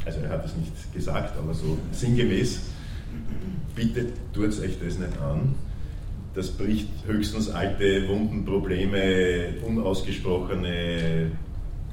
also 0.05 0.19
er 0.19 0.29
hat 0.29 0.45
es 0.45 0.55
nicht 0.55 0.93
gesagt, 0.93 1.37
aber 1.37 1.53
so 1.53 1.77
sinngemäß, 1.91 2.61
bitte 3.75 4.07
tut 4.33 4.59
euch 4.59 4.77
das 4.83 4.97
nicht 4.97 5.17
an. 5.21 5.55
Das 6.33 6.49
bricht 6.49 6.89
höchstens 7.05 7.49
alte 7.49 8.07
Wunden, 8.07 8.45
Probleme, 8.45 9.55
unausgesprochene 9.65 11.31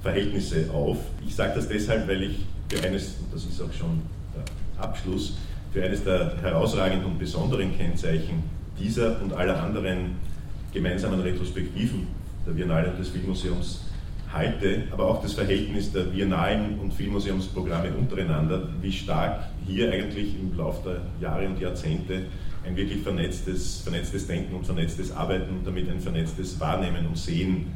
Verhältnisse 0.03 0.71
auf. 0.73 0.99
Ich 1.27 1.35
sage 1.35 1.55
das 1.57 1.69
deshalb, 1.69 2.09
weil 2.09 2.23
ich 2.23 2.47
für 2.69 2.83
eines, 2.85 3.17
und 3.21 3.33
das 3.33 3.45
ist 3.45 3.61
auch 3.61 3.73
schon 3.73 4.01
der 4.35 4.83
Abschluss, 4.85 5.37
für 5.72 5.83
eines 5.83 6.04
der 6.04 6.37
herausragenden 6.40 7.07
und 7.07 7.18
besonderen 7.18 7.76
Kennzeichen 7.76 8.42
dieser 8.78 9.20
und 9.20 9.33
aller 9.33 9.62
anderen 9.62 10.16
gemeinsamen 10.72 11.20
Retrospektiven 11.20 12.07
der 12.46 12.52
Biennale 12.52 12.90
und 12.90 12.98
des 12.98 13.09
Filmmuseums 13.09 13.85
halte, 14.33 14.85
aber 14.90 15.07
auch 15.07 15.22
das 15.22 15.33
Verhältnis 15.33 15.92
der 15.92 16.02
Biennalen 16.02 16.78
und 16.78 16.92
Filmmuseumsprogramme 16.92 17.92
untereinander, 17.94 18.68
wie 18.81 18.92
stark 18.92 19.44
hier 19.66 19.90
eigentlich 19.90 20.35
im 20.38 20.57
Laufe 20.57 21.00
der 21.20 21.28
Jahre 21.28 21.46
und 21.46 21.61
Jahrzehnte 21.61 22.26
ein 22.64 22.76
wirklich 22.76 23.02
vernetztes, 23.02 23.81
vernetztes 23.81 24.26
Denken 24.26 24.54
und 24.54 24.66
vernetztes 24.66 25.12
Arbeiten 25.12 25.57
und 25.57 25.66
damit 25.66 25.88
ein 25.90 26.00
vernetztes 26.00 26.61
Wahrnehmen 26.61 27.07
und 27.07 27.16
Sehen 27.16 27.66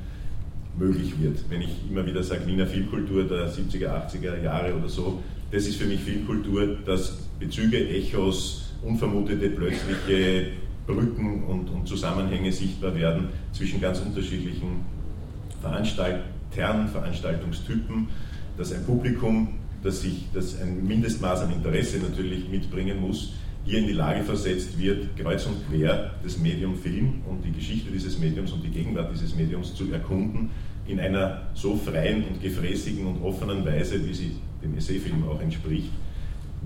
möglich 0.79 1.15
wird. 1.21 1.39
Wenn 1.49 1.63
ich 1.63 1.71
immer 1.89 2.05
wieder 2.05 2.23
sage, 2.23 2.47
Wiener 2.47 2.67
Filmkultur 2.67 3.25
der 3.25 3.49
70er, 3.49 3.89
80er 3.89 4.43
Jahre 4.43 4.75
oder 4.75 4.89
so, 4.89 5.23
das 5.51 5.67
ist 5.67 5.77
für 5.77 5.87
mich 5.87 6.01
Filmkultur, 6.01 6.77
dass 6.85 7.29
Bezüge, 7.45 7.89
Echos, 7.89 8.73
unvermutete, 8.83 9.51
plötzliche 9.51 10.47
Brücken 10.87 11.45
und, 11.45 11.71
und 11.71 11.87
Zusammenhänge 11.87 12.53
sichtbar 12.53 12.95
werden 12.95 13.29
zwischen 13.53 13.81
ganz 13.81 14.01
unterschiedlichen 14.01 14.85
Veranstaltungen 15.61 16.33
internen 16.53 16.89
Veranstaltungstypen, 16.89 18.09
dass 18.57 18.73
ein 18.73 18.85
Publikum, 18.85 19.49
das 19.83 20.03
sich 20.03 20.27
das 20.35 20.61
ein 20.61 20.87
Mindestmaß 20.87 21.43
an 21.43 21.53
Interesse 21.53 21.99
natürlich 21.99 22.49
mitbringen 22.49 23.01
muss, 23.01 23.33
hier 23.65 23.79
in 23.79 23.87
die 23.87 23.93
Lage 23.93 24.23
versetzt 24.23 24.79
wird, 24.79 25.17
kreuz 25.17 25.47
und 25.47 25.57
quer 25.69 26.13
das 26.23 26.39
Medium 26.39 26.77
Film 26.77 27.23
und 27.29 27.45
die 27.45 27.53
Geschichte 27.53 27.91
dieses 27.91 28.19
Mediums 28.19 28.53
und 28.53 28.63
die 28.65 28.71
Gegenwart 28.71 29.11
dieses 29.13 29.35
Mediums 29.35 29.75
zu 29.75 29.91
erkunden, 29.93 30.51
in 30.87 30.99
einer 30.99 31.43
so 31.55 31.77
freien 31.77 32.25
und 32.25 32.43
gefräßigen 32.43 33.07
und 33.07 33.23
offenen 33.23 33.65
Weise, 33.65 34.05
wie 34.07 34.15
sie 34.15 34.33
dem 34.63 34.77
Essayfilm 34.77 35.29
auch 35.29 35.41
entspricht, 35.41 35.91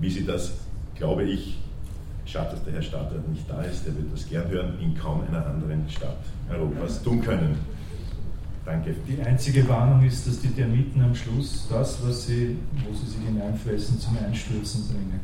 wie 0.01 0.09
sie 0.09 0.25
das, 0.25 0.53
glaube 0.97 1.23
ich, 1.23 1.57
schade, 2.25 2.51
dass 2.51 2.63
der 2.63 2.73
Herr 2.73 2.81
Stadtrat 2.81 3.27
nicht 3.29 3.49
da 3.49 3.61
ist, 3.61 3.85
der 3.85 3.95
wird 3.95 4.11
das 4.11 4.27
gern 4.27 4.49
hören, 4.49 4.77
in 4.81 4.97
kaum 4.97 5.23
einer 5.27 5.45
anderen 5.45 5.89
Stadt 5.89 6.17
Europas 6.49 7.01
tun 7.01 7.21
können. 7.21 7.57
Danke. 8.65 8.93
Die 9.07 9.21
einzige 9.21 9.67
Warnung 9.69 10.05
ist, 10.05 10.27
dass 10.27 10.41
die 10.41 10.49
Termiten 10.49 11.01
am 11.01 11.15
Schluss 11.15 11.67
das, 11.69 12.05
was 12.05 12.27
sie, 12.27 12.57
wo 12.85 12.93
sie 12.93 13.05
sich 13.05 13.25
hineinfressen, 13.25 13.97
zum 13.97 14.17
Einstürzen 14.17 14.83
bringen. 14.89 15.21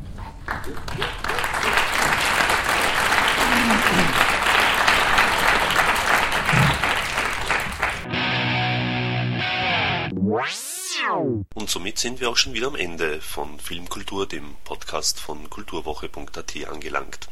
Und 11.54 11.70
somit 11.70 12.00
sind 12.00 12.20
wir 12.20 12.30
auch 12.30 12.38
schon 12.38 12.54
wieder 12.54 12.68
am 12.68 12.76
Ende 12.76 13.22
von 13.22 13.60
Filmkultur, 13.60 14.28
dem 14.28 14.56
Podcast 14.64 15.20
von 15.20 15.50
kulturwoche.at 15.50 16.68
angelangt. 16.68 17.28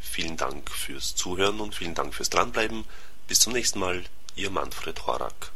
Vielen 0.00 0.36
Dank 0.36 0.70
fürs 0.70 1.14
Zuhören 1.14 1.60
und 1.60 1.74
vielen 1.74 1.94
Dank 1.94 2.14
fürs 2.14 2.30
Dranbleiben. 2.30 2.84
Bis 3.26 3.40
zum 3.40 3.52
nächsten 3.52 3.78
Mal. 3.78 4.04
Ihr 4.34 4.50
Manfred 4.50 5.06
Horak. 5.06 5.52